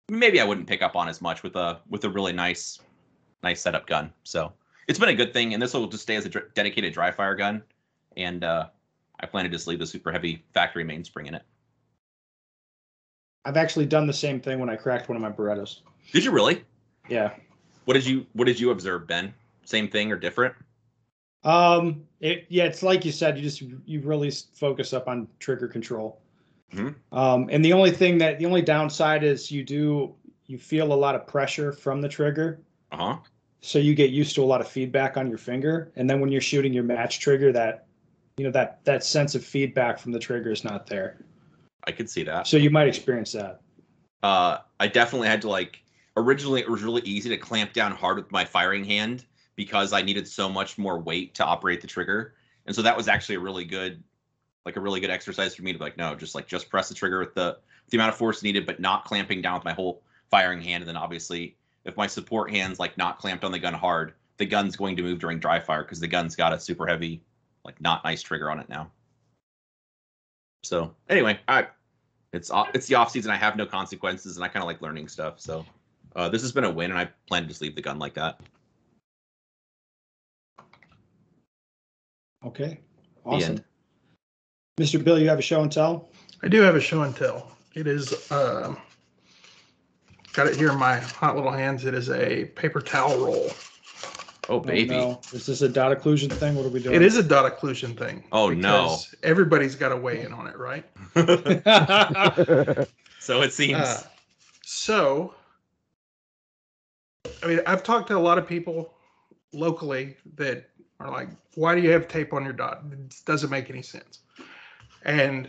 maybe 0.08 0.40
I 0.40 0.44
wouldn't 0.44 0.68
pick 0.68 0.82
up 0.82 0.94
on 0.94 1.08
as 1.08 1.20
much 1.20 1.42
with 1.42 1.56
a 1.56 1.80
with 1.88 2.04
a 2.04 2.08
really 2.08 2.32
nice 2.32 2.78
nice 3.42 3.60
setup 3.60 3.86
gun. 3.86 4.12
So 4.22 4.52
it's 4.86 4.98
been 4.98 5.08
a 5.08 5.14
good 5.14 5.32
thing, 5.32 5.54
and 5.54 5.62
this 5.62 5.74
will 5.74 5.88
just 5.88 6.04
stay 6.04 6.16
as 6.16 6.24
a 6.24 6.28
dr- 6.28 6.54
dedicated 6.54 6.94
dry 6.94 7.10
fire 7.10 7.34
gun. 7.34 7.62
And 8.16 8.44
uh, 8.44 8.68
I 9.18 9.26
plan 9.26 9.44
to 9.44 9.50
just 9.50 9.66
leave 9.66 9.80
the 9.80 9.86
super 9.86 10.12
heavy 10.12 10.44
factory 10.54 10.84
mainspring 10.84 11.26
in 11.26 11.34
it. 11.34 11.42
I've 13.44 13.56
actually 13.56 13.86
done 13.86 14.06
the 14.06 14.12
same 14.12 14.40
thing 14.40 14.58
when 14.58 14.70
I 14.70 14.76
cracked 14.76 15.08
one 15.08 15.16
of 15.16 15.22
my 15.22 15.30
Berettas. 15.30 15.80
Did 16.12 16.24
you 16.24 16.30
really? 16.30 16.64
Yeah. 17.08 17.34
What 17.84 17.94
did 17.94 18.06
you 18.06 18.26
What 18.32 18.46
did 18.46 18.58
you 18.58 18.70
observe, 18.70 19.06
Ben? 19.06 19.32
Same 19.64 19.88
thing 19.88 20.10
or 20.12 20.16
different? 20.16 20.54
Um. 21.44 22.04
It 22.20 22.46
yeah. 22.48 22.64
It's 22.64 22.82
like 22.82 23.04
you 23.04 23.12
said. 23.12 23.36
You 23.36 23.42
just 23.42 23.62
you 23.62 24.00
really 24.00 24.30
focus 24.54 24.92
up 24.92 25.06
on 25.08 25.28
trigger 25.38 25.68
control. 25.68 26.20
Mhm. 26.74 26.94
Um. 27.12 27.48
And 27.50 27.64
the 27.64 27.72
only 27.72 27.90
thing 27.90 28.18
that 28.18 28.38
the 28.38 28.46
only 28.46 28.62
downside 28.62 29.22
is 29.22 29.50
you 29.50 29.62
do 29.64 30.14
you 30.46 30.58
feel 30.58 30.92
a 30.92 30.94
lot 30.94 31.14
of 31.14 31.26
pressure 31.26 31.72
from 31.72 32.00
the 32.00 32.08
trigger, 32.08 32.60
Uh 32.92 32.96
huh. 32.96 33.16
so 33.60 33.78
you 33.80 33.94
get 33.96 34.10
used 34.10 34.34
to 34.36 34.42
a 34.42 34.46
lot 34.46 34.60
of 34.60 34.68
feedback 34.68 35.16
on 35.16 35.28
your 35.28 35.38
finger. 35.38 35.90
And 35.96 36.08
then 36.08 36.20
when 36.20 36.30
you're 36.30 36.40
shooting 36.40 36.72
your 36.72 36.84
match 36.84 37.18
trigger, 37.20 37.52
that 37.52 37.86
you 38.36 38.44
know 38.44 38.50
that 38.52 38.84
that 38.84 39.04
sense 39.04 39.34
of 39.34 39.44
feedback 39.44 39.98
from 39.98 40.12
the 40.12 40.18
trigger 40.18 40.50
is 40.50 40.64
not 40.64 40.86
there. 40.86 41.24
I 41.84 41.92
could 41.92 42.10
see 42.10 42.22
that. 42.24 42.46
So 42.48 42.56
you 42.56 42.70
might 42.70 42.88
experience 42.88 43.32
that. 43.32 43.60
uh, 44.24 44.58
I 44.80 44.88
definitely 44.88 45.28
had 45.28 45.42
to 45.42 45.48
like. 45.48 45.82
Originally, 46.16 46.60
it 46.60 46.70
was 46.70 46.82
really 46.82 47.02
easy 47.02 47.28
to 47.28 47.36
clamp 47.36 47.72
down 47.72 47.92
hard 47.92 48.16
with 48.16 48.30
my 48.32 48.44
firing 48.44 48.84
hand 48.84 49.26
because 49.54 49.92
I 49.92 50.02
needed 50.02 50.26
so 50.26 50.48
much 50.48 50.78
more 50.78 50.98
weight 50.98 51.34
to 51.34 51.44
operate 51.44 51.80
the 51.80 51.86
trigger, 51.86 52.34
and 52.66 52.74
so 52.74 52.82
that 52.82 52.96
was 52.96 53.08
actually 53.08 53.36
a 53.36 53.40
really 53.40 53.64
good, 53.64 54.02
like 54.64 54.76
a 54.76 54.80
really 54.80 55.00
good 55.00 55.10
exercise 55.10 55.54
for 55.54 55.62
me 55.62 55.72
to 55.72 55.78
be 55.78 55.84
like, 55.84 55.96
no, 55.96 56.14
just 56.14 56.34
like 56.34 56.46
just 56.46 56.70
press 56.70 56.88
the 56.88 56.94
trigger 56.94 57.18
with 57.18 57.34
the 57.34 57.58
the 57.90 57.96
amount 57.96 58.10
of 58.10 58.18
force 58.18 58.42
needed, 58.42 58.66
but 58.66 58.80
not 58.80 59.04
clamping 59.04 59.40
down 59.40 59.54
with 59.54 59.64
my 59.64 59.72
whole 59.72 60.02
firing 60.30 60.60
hand. 60.60 60.82
And 60.82 60.88
then 60.88 60.96
obviously, 60.96 61.56
if 61.84 61.96
my 61.96 62.06
support 62.06 62.50
hand's 62.50 62.78
like 62.78 62.98
not 62.98 63.18
clamped 63.18 63.44
on 63.44 63.52
the 63.52 63.58
gun 63.58 63.74
hard, 63.74 64.14
the 64.38 64.46
gun's 64.46 64.76
going 64.76 64.96
to 64.96 65.02
move 65.02 65.18
during 65.18 65.38
dry 65.38 65.60
fire 65.60 65.82
because 65.82 66.00
the 66.00 66.08
gun's 66.08 66.34
got 66.34 66.52
a 66.52 66.58
super 66.58 66.86
heavy, 66.86 67.22
like 67.64 67.80
not 67.80 68.04
nice 68.04 68.22
trigger 68.22 68.50
on 68.50 68.58
it 68.58 68.68
now. 68.68 68.90
So 70.64 70.94
anyway, 71.08 71.38
I 71.46 71.68
it's 72.32 72.50
it's 72.74 72.86
the 72.86 72.96
off 72.96 73.10
season. 73.10 73.30
I 73.30 73.36
have 73.36 73.56
no 73.56 73.66
consequences, 73.66 74.36
and 74.36 74.44
I 74.44 74.48
kind 74.48 74.62
of 74.62 74.66
like 74.66 74.82
learning 74.82 75.08
stuff. 75.08 75.40
So 75.40 75.64
uh, 76.14 76.28
this 76.28 76.42
has 76.42 76.52
been 76.52 76.64
a 76.64 76.70
win, 76.70 76.90
and 76.90 76.98
I 76.98 77.08
plan 77.26 77.42
to 77.42 77.48
just 77.48 77.60
leave 77.60 77.74
the 77.74 77.82
gun 77.82 77.98
like 77.98 78.14
that. 78.14 78.40
Okay. 82.44 82.80
Awesome. 83.24 83.64
Mr. 84.78 85.02
Bill, 85.02 85.18
you 85.18 85.28
have 85.28 85.38
a 85.38 85.42
show 85.42 85.62
and 85.62 85.72
tell? 85.72 86.10
I 86.42 86.48
do 86.48 86.60
have 86.60 86.76
a 86.76 86.80
show 86.80 87.02
and 87.02 87.16
tell. 87.16 87.56
It 87.74 87.86
is, 87.86 88.30
um, 88.30 88.76
got 90.32 90.46
it 90.46 90.56
here 90.56 90.70
in 90.70 90.78
my 90.78 90.98
hot 90.98 91.34
little 91.34 91.50
hands. 91.50 91.84
It 91.84 91.94
is 91.94 92.10
a 92.10 92.44
paper 92.54 92.80
towel 92.80 93.18
roll. 93.18 93.50
Oh 94.48 94.56
Oh, 94.56 94.60
baby, 94.60 94.90
no. 94.90 95.20
Is 95.32 95.46
this 95.46 95.62
a 95.62 95.68
dot 95.68 95.96
occlusion 95.96 96.32
thing? 96.32 96.54
What 96.54 96.66
are 96.66 96.68
we 96.68 96.80
doing? 96.80 96.94
It 96.94 97.02
is 97.02 97.16
a 97.16 97.22
dot 97.22 97.52
occlusion 97.52 97.98
thing. 97.98 98.22
Oh, 98.30 98.50
no. 98.50 98.98
Everybody's 99.22 99.74
got 99.74 99.88
to 99.88 99.96
weigh 99.96 100.22
in 100.22 100.32
on 100.32 100.46
it, 100.46 100.56
right? 100.56 100.84
so 103.18 103.42
it 103.42 103.52
seems. 103.52 103.80
Uh, 103.80 104.02
so, 104.62 105.34
I 107.42 107.46
mean, 107.46 107.60
I've 107.66 107.82
talked 107.82 108.08
to 108.08 108.16
a 108.16 108.18
lot 108.18 108.38
of 108.38 108.46
people 108.46 108.94
locally 109.52 110.16
that 110.36 110.68
are 111.00 111.10
like, 111.10 111.28
"Why 111.54 111.74
do 111.74 111.80
you 111.80 111.90
have 111.90 112.08
tape 112.08 112.32
on 112.32 112.44
your 112.44 112.52
dot? 112.52 112.82
It 112.90 113.14
doesn't 113.24 113.50
make 113.50 113.70
any 113.70 113.82
sense." 113.82 114.20
And 115.04 115.48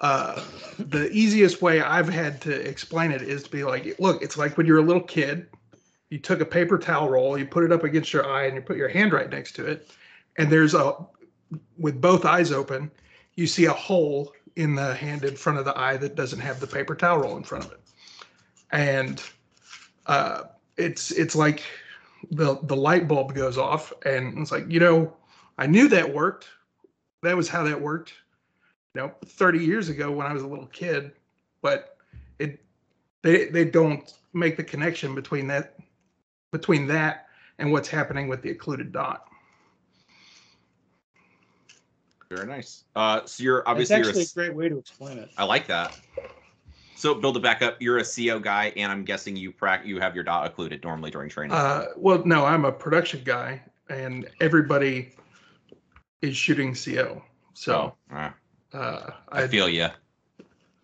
uh, 0.00 0.42
the 0.78 1.10
easiest 1.10 1.60
way 1.60 1.80
I've 1.80 2.08
had 2.08 2.40
to 2.42 2.68
explain 2.68 3.10
it 3.10 3.22
is 3.22 3.42
to 3.44 3.50
be 3.50 3.64
like, 3.64 3.98
"Look, 3.98 4.22
it's 4.22 4.36
like 4.36 4.56
when 4.56 4.66
you're 4.66 4.78
a 4.78 4.82
little 4.82 5.02
kid. 5.02 5.46
You 6.10 6.18
took 6.18 6.40
a 6.40 6.46
paper 6.46 6.78
towel 6.78 7.10
roll, 7.10 7.36
you 7.36 7.44
put 7.44 7.64
it 7.64 7.72
up 7.72 7.84
against 7.84 8.14
your 8.14 8.26
eye, 8.26 8.46
and 8.46 8.54
you 8.54 8.62
put 8.62 8.78
your 8.78 8.88
hand 8.88 9.12
right 9.12 9.28
next 9.28 9.52
to 9.56 9.66
it, 9.66 9.90
and 10.38 10.50
there's 10.50 10.74
a 10.74 10.94
with 11.78 12.00
both 12.00 12.24
eyes 12.24 12.52
open, 12.52 12.90
you 13.34 13.46
see 13.46 13.66
a 13.66 13.72
hole 13.72 14.32
in 14.56 14.74
the 14.74 14.94
hand 14.94 15.24
in 15.24 15.36
front 15.36 15.58
of 15.58 15.64
the 15.64 15.78
eye 15.78 15.96
that 15.96 16.14
doesn't 16.14 16.40
have 16.40 16.60
the 16.60 16.66
paper 16.66 16.94
towel 16.94 17.18
roll 17.18 17.36
in 17.36 17.44
front 17.44 17.64
of 17.64 17.72
it. 17.72 17.80
And 18.70 19.22
uh, 20.06 20.42
it's 20.78 21.10
it's 21.10 21.34
like 21.34 21.62
the 22.30 22.58
the 22.62 22.76
light 22.76 23.06
bulb 23.08 23.34
goes 23.34 23.58
off, 23.58 23.92
and 24.06 24.38
it's 24.38 24.52
like 24.52 24.70
you 24.70 24.80
know, 24.80 25.14
I 25.58 25.66
knew 25.66 25.88
that 25.88 26.12
worked. 26.14 26.48
That 27.22 27.36
was 27.36 27.48
how 27.48 27.64
that 27.64 27.80
worked. 27.80 28.14
You 28.94 29.02
know, 29.02 29.12
30 29.26 29.58
years 29.64 29.88
ago 29.90 30.10
when 30.10 30.26
I 30.26 30.32
was 30.32 30.42
a 30.42 30.46
little 30.46 30.66
kid, 30.66 31.12
but 31.60 31.98
it 32.38 32.64
they 33.22 33.46
they 33.46 33.64
don't 33.64 34.10
make 34.32 34.56
the 34.56 34.64
connection 34.64 35.14
between 35.14 35.46
that 35.48 35.76
between 36.52 36.86
that 36.86 37.26
and 37.58 37.70
what's 37.72 37.88
happening 37.88 38.28
with 38.28 38.40
the 38.42 38.50
occluded 38.50 38.92
dot. 38.92 39.26
Very 42.30 42.46
nice. 42.46 42.84
Uh, 42.94 43.24
so 43.24 43.42
you're 43.42 43.58
It's 43.60 43.68
obviously 43.68 43.96
you're 43.98 44.06
a, 44.06 44.10
actually 44.10 44.22
a 44.22 44.24
s- 44.24 44.32
great 44.32 44.54
way 44.54 44.68
to 44.68 44.78
explain 44.78 45.18
it. 45.18 45.30
I 45.36 45.44
like 45.44 45.66
that. 45.68 45.98
So 46.98 47.14
build 47.14 47.36
it 47.36 47.44
back 47.44 47.62
up. 47.62 47.80
You're 47.80 47.98
a 47.98 48.04
CO 48.04 48.40
guy, 48.40 48.72
and 48.76 48.90
I'm 48.90 49.04
guessing 49.04 49.36
you 49.36 49.52
prac 49.52 49.86
you 49.86 50.00
have 50.00 50.16
your 50.16 50.24
dot 50.24 50.48
occluded 50.48 50.82
normally 50.82 51.12
during 51.12 51.30
training. 51.30 51.52
Uh, 51.52 51.86
well, 51.96 52.24
no, 52.24 52.44
I'm 52.44 52.64
a 52.64 52.72
production 52.72 53.22
guy, 53.24 53.62
and 53.88 54.28
everybody 54.40 55.14
is 56.22 56.36
shooting 56.36 56.74
CO. 56.74 57.22
So 57.54 57.94
oh, 58.12 58.16
uh, 58.16 58.30
uh, 58.76 59.10
I, 59.28 59.42
I, 59.44 59.46
feel 59.46 59.68
you. 59.68 59.86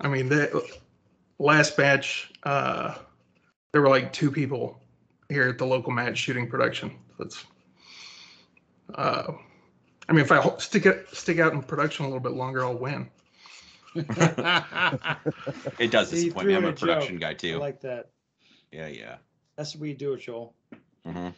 I 0.00 0.06
mean, 0.06 0.28
the 0.28 0.64
last 1.40 1.76
match, 1.76 2.30
uh, 2.44 2.94
there 3.72 3.82
were 3.82 3.88
like 3.88 4.12
two 4.12 4.30
people 4.30 4.80
here 5.28 5.48
at 5.48 5.58
the 5.58 5.66
local 5.66 5.90
match 5.90 6.16
shooting 6.16 6.48
production. 6.48 6.92
That's 7.18 7.44
Uh, 8.94 9.32
I 10.08 10.12
mean, 10.12 10.24
if 10.24 10.30
I 10.30 10.56
stick 10.58 10.86
it 10.86 11.08
stick 11.12 11.40
out 11.40 11.54
in 11.54 11.60
production 11.60 12.04
a 12.04 12.08
little 12.08 12.20
bit 12.20 12.34
longer, 12.34 12.64
I'll 12.64 12.78
win. 12.78 13.10
It 15.78 15.90
does 15.90 16.10
See, 16.10 16.24
disappoint 16.24 16.46
me. 16.48 16.54
I'm 16.54 16.64
a 16.64 16.68
a 16.68 16.72
production 16.72 17.14
joke. 17.16 17.20
guy 17.20 17.34
too. 17.34 17.56
I 17.56 17.58
like 17.58 17.80
that. 17.82 18.10
yeah, 18.72 18.88
yeah. 18.88 19.16
That's 19.56 19.72
the 19.72 19.78
way 19.78 19.88
you 19.88 19.94
do 19.94 20.14
it, 20.14 20.20
Joel. 20.20 20.54
Mm-hmm. 21.06 21.28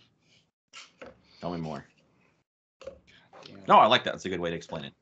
Tell 1.40 1.52
me 1.52 1.58
more. 1.60 1.84
No, 3.68 3.76
I 3.78 3.86
like 3.86 4.04
that. 4.04 4.14
It's 4.14 4.24
a 4.24 4.28
good 4.28 4.40
way 4.40 4.50
to 4.50 4.56
explain 4.56 4.84
it. 4.84 4.94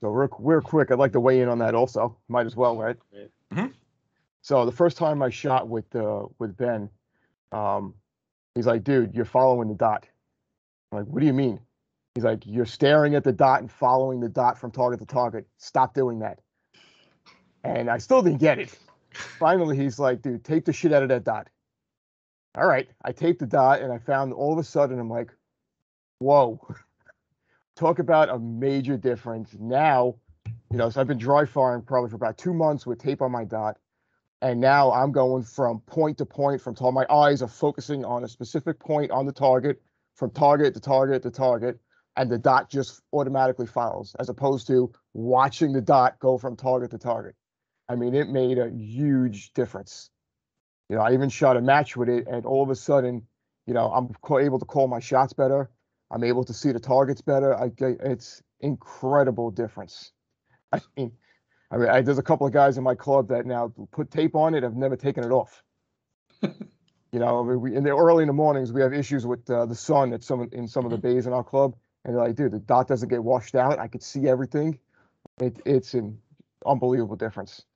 So 0.00 0.08
real, 0.08 0.28
real 0.38 0.60
quick, 0.60 0.90
I'd 0.90 0.98
like 0.98 1.12
to 1.12 1.20
weigh 1.20 1.40
in 1.40 1.48
on 1.48 1.58
that 1.58 1.74
also. 1.74 2.16
Might 2.28 2.46
as 2.46 2.56
well, 2.56 2.76
right? 2.76 2.96
Right. 3.12 3.30
Mhm. 3.52 3.72
So 4.42 4.64
the 4.64 4.72
first 4.72 4.96
time 4.96 5.22
I 5.22 5.30
shot 5.30 5.68
with 5.68 5.94
uh, 5.94 6.26
with 6.38 6.56
Ben, 6.56 6.88
um, 7.52 7.94
he's 8.54 8.66
like, 8.66 8.84
"Dude, 8.84 9.14
you're 9.14 9.24
following 9.24 9.68
the 9.68 9.74
dot." 9.74 10.06
I'm 10.92 10.98
like, 10.98 11.06
"What 11.08 11.20
do 11.20 11.26
you 11.26 11.32
mean?" 11.32 11.60
He's 12.18 12.24
like, 12.24 12.44
"You're 12.44 12.66
staring 12.66 13.14
at 13.14 13.22
the 13.22 13.30
dot 13.30 13.60
and 13.60 13.70
following 13.70 14.18
the 14.18 14.28
dot 14.28 14.58
from 14.58 14.72
target 14.72 14.98
to 14.98 15.06
target. 15.06 15.46
Stop 15.56 15.94
doing 15.94 16.18
that." 16.18 16.40
And 17.62 17.88
I 17.88 17.98
still 17.98 18.22
didn't 18.22 18.40
get 18.40 18.58
it. 18.58 18.76
Finally, 19.38 19.76
he's 19.76 20.00
like, 20.00 20.20
"Dude, 20.20 20.44
tape 20.44 20.64
the 20.64 20.72
shit 20.72 20.92
out 20.92 21.04
of 21.04 21.10
that 21.10 21.22
dot." 21.22 21.48
All 22.56 22.66
right, 22.66 22.88
I 23.04 23.12
taped 23.12 23.38
the 23.38 23.46
dot, 23.46 23.82
and 23.82 23.92
I 23.92 23.98
found 23.98 24.32
all 24.32 24.52
of 24.52 24.58
a 24.58 24.64
sudden, 24.64 24.98
I'm 24.98 25.08
like, 25.08 25.32
"Whoa." 26.18 26.58
talk 27.76 28.00
about 28.00 28.30
a 28.30 28.38
major 28.40 28.96
difference 28.96 29.54
now 29.60 30.16
you 30.72 30.76
know 30.76 30.90
so 30.90 31.00
i've 31.00 31.06
been 31.06 31.16
dry 31.16 31.44
firing 31.44 31.80
probably 31.80 32.10
for 32.10 32.16
about 32.16 32.36
two 32.36 32.52
months 32.52 32.84
with 32.84 32.98
tape 32.98 33.22
on 33.22 33.30
my 33.30 33.44
dot 33.44 33.76
and 34.42 34.60
now 34.60 34.90
i'm 34.90 35.12
going 35.12 35.44
from 35.44 35.78
point 35.82 36.18
to 36.18 36.26
point 36.26 36.60
from 36.60 36.74
all 36.80 36.90
my 36.90 37.06
eyes 37.08 37.40
are 37.40 37.46
focusing 37.46 38.04
on 38.04 38.24
a 38.24 38.28
specific 38.28 38.80
point 38.80 39.12
on 39.12 39.26
the 39.26 39.32
target 39.32 39.80
from 40.16 40.28
target 40.32 40.74
to 40.74 40.80
target 40.80 41.22
to 41.22 41.30
target 41.30 41.78
and 42.18 42.30
the 42.30 42.38
dot 42.38 42.70
just 42.70 43.00
automatically 43.12 43.66
follows 43.66 44.14
as 44.18 44.28
opposed 44.28 44.66
to 44.66 44.92
watching 45.14 45.72
the 45.72 45.80
dot 45.80 46.18
go 46.18 46.36
from 46.36 46.56
target 46.56 46.90
to 46.90 46.98
target 46.98 47.34
i 47.88 47.94
mean 47.94 48.14
it 48.14 48.28
made 48.28 48.58
a 48.58 48.70
huge 48.70 49.52
difference 49.54 50.10
you 50.88 50.96
know 50.96 51.02
i 51.02 51.12
even 51.12 51.28
shot 51.30 51.56
a 51.56 51.60
match 51.60 51.96
with 51.96 52.08
it 52.08 52.26
and 52.26 52.44
all 52.44 52.62
of 52.62 52.70
a 52.70 52.76
sudden 52.76 53.22
you 53.66 53.74
know 53.74 53.90
i'm 53.92 54.10
able 54.40 54.58
to 54.58 54.66
call 54.66 54.88
my 54.88 55.00
shots 55.00 55.32
better 55.32 55.70
I'm 56.10 56.24
able 56.24 56.44
to 56.44 56.54
see 56.54 56.72
the 56.72 56.80
targets 56.80 57.20
better. 57.20 57.54
I 57.54 57.68
get 57.68 57.98
it's 58.00 58.42
incredible 58.60 59.50
difference. 59.50 60.12
I 60.72 60.80
mean, 60.96 61.12
I 61.70 61.76
mean, 61.76 61.88
I, 61.88 62.00
there's 62.00 62.18
a 62.18 62.22
couple 62.22 62.46
of 62.46 62.52
guys 62.52 62.78
in 62.78 62.84
my 62.84 62.94
club 62.94 63.28
that 63.28 63.46
now 63.46 63.72
put 63.92 64.10
tape 64.10 64.34
on 64.34 64.54
it. 64.54 64.64
I've 64.64 64.76
never 64.76 64.96
taken 64.96 65.24
it 65.24 65.30
off. 65.30 65.62
you 66.42 67.18
know, 67.18 67.42
we 67.42 67.76
in 67.76 67.84
the 67.84 67.90
early 67.90 68.22
in 68.22 68.28
the 68.28 68.32
mornings 68.32 68.72
we 68.72 68.80
have 68.80 68.94
issues 68.94 69.26
with 69.26 69.48
uh, 69.50 69.66
the 69.66 69.74
sun 69.74 70.12
at 70.12 70.22
some 70.22 70.48
in 70.52 70.66
some 70.66 70.84
of 70.84 70.90
the 70.90 70.98
bays 70.98 71.26
in 71.26 71.32
our 71.32 71.44
club, 71.44 71.76
and 72.08 72.16
they're 72.16 72.24
like, 72.24 72.36
dude, 72.36 72.52
the 72.52 72.58
dot 72.58 72.88
doesn't 72.88 73.10
get 73.10 73.22
washed 73.22 73.54
out. 73.54 73.78
I 73.78 73.86
could 73.86 74.02
see 74.02 74.28
everything. 74.28 74.78
It, 75.42 75.60
it's 75.66 75.92
an 75.92 76.18
unbelievable 76.64 77.16
difference. 77.16 77.66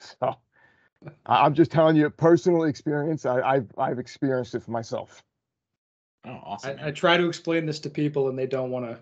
So, 0.00 0.36
I- 1.26 1.44
I'm 1.44 1.52
just 1.52 1.70
telling 1.70 1.96
you, 1.96 2.08
personal 2.08 2.64
experience. 2.64 3.26
I, 3.26 3.42
I've 3.42 3.70
I've 3.76 3.98
experienced 3.98 4.54
it 4.54 4.62
for 4.62 4.70
myself. 4.70 5.22
Oh, 6.24 6.40
awesome. 6.44 6.78
I, 6.80 6.88
I 6.88 6.90
try 6.92 7.18
to 7.18 7.28
explain 7.28 7.66
this 7.66 7.78
to 7.80 7.90
people 7.90 8.30
and 8.30 8.38
they 8.38 8.46
don't 8.46 8.70
want 8.70 8.86
to. 8.86 8.98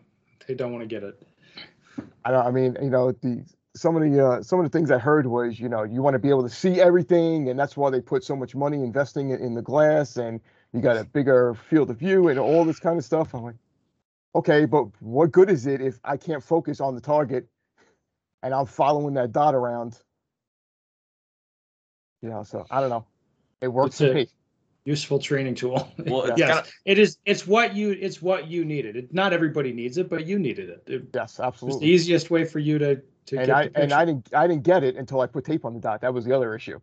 They 0.48 0.54
don't 0.54 0.72
want 0.72 0.82
to 0.82 0.88
get 0.88 1.04
it. 1.04 1.22
I 2.24 2.32
don't. 2.32 2.44
I 2.44 2.50
mean, 2.50 2.76
you 2.82 2.90
know, 2.90 3.12
the 3.12 3.44
some 3.76 3.94
of 3.94 4.02
the 4.02 4.26
uh, 4.26 4.42
some 4.42 4.58
of 4.58 4.64
the 4.64 4.76
things 4.76 4.90
I 4.90 4.98
heard 4.98 5.28
was, 5.28 5.60
you 5.60 5.68
know, 5.68 5.84
you 5.84 6.02
want 6.02 6.14
to 6.14 6.18
be 6.18 6.28
able 6.28 6.42
to 6.42 6.50
see 6.50 6.80
everything, 6.80 7.48
and 7.48 7.58
that's 7.58 7.76
why 7.76 7.88
they 7.90 8.00
put 8.00 8.24
so 8.24 8.34
much 8.34 8.56
money 8.56 8.78
investing 8.82 9.30
in, 9.30 9.40
in 9.40 9.54
the 9.54 9.62
glass, 9.62 10.16
and 10.16 10.40
you 10.72 10.80
got 10.80 10.96
a 10.96 11.04
bigger 11.04 11.54
field 11.54 11.90
of 11.90 11.98
view 11.98 12.28
and 12.28 12.38
all 12.38 12.64
this 12.64 12.78
kind 12.78 12.98
of 12.98 13.04
stuff. 13.04 13.34
I'm 13.34 13.42
like, 13.42 13.56
okay, 14.34 14.64
but 14.64 14.86
what 15.00 15.32
good 15.32 15.50
is 15.50 15.66
it 15.66 15.80
if 15.80 15.98
I 16.04 16.16
can't 16.16 16.42
focus 16.42 16.80
on 16.80 16.94
the 16.94 17.00
target, 17.00 17.48
and 18.42 18.54
I'm 18.54 18.66
following 18.66 19.14
that 19.14 19.32
dot 19.32 19.54
around? 19.54 19.98
You 22.22 22.28
know, 22.28 22.42
so 22.42 22.66
I 22.70 22.80
don't 22.80 22.90
know. 22.90 23.06
It 23.60 23.68
works 23.68 23.98
That's 23.98 24.10
for 24.10 24.14
me. 24.14 24.28
Useful 24.84 25.18
training 25.18 25.54
tool. 25.56 25.92
Well, 26.06 26.22
it's 26.24 26.32
yes, 26.38 26.48
gotta- 26.48 26.68
it 26.86 26.98
is. 26.98 27.18
It's 27.26 27.46
what 27.46 27.74
you. 27.74 27.90
It's 27.92 28.22
what 28.22 28.48
you 28.48 28.64
needed. 28.64 28.96
It, 28.96 29.12
not 29.12 29.32
everybody 29.32 29.72
needs 29.72 29.98
it, 29.98 30.08
but 30.08 30.26
you 30.26 30.38
needed 30.38 30.70
it. 30.70 30.82
It 30.86 31.02
Yes, 31.12 31.38
was 31.38 31.80
the 31.80 31.86
easiest 31.86 32.30
way 32.30 32.44
for 32.44 32.58
you 32.60 32.78
to 32.78 32.96
to 33.26 33.36
And 33.36 33.46
get 33.46 33.50
I 33.56 33.68
the 33.68 33.82
and. 33.82 33.92
I 33.92 34.04
didn't 34.04 34.28
I 34.34 34.46
didn't 34.46 34.62
get 34.62 34.82
it 34.82 34.96
until 34.96 35.20
I 35.20 35.26
put 35.26 35.44
tape 35.44 35.64
on 35.64 35.74
the 35.74 35.80
dot. 35.80 36.00
That 36.00 36.14
was 36.14 36.24
the 36.24 36.34
other 36.34 36.54
issue. 36.54 36.80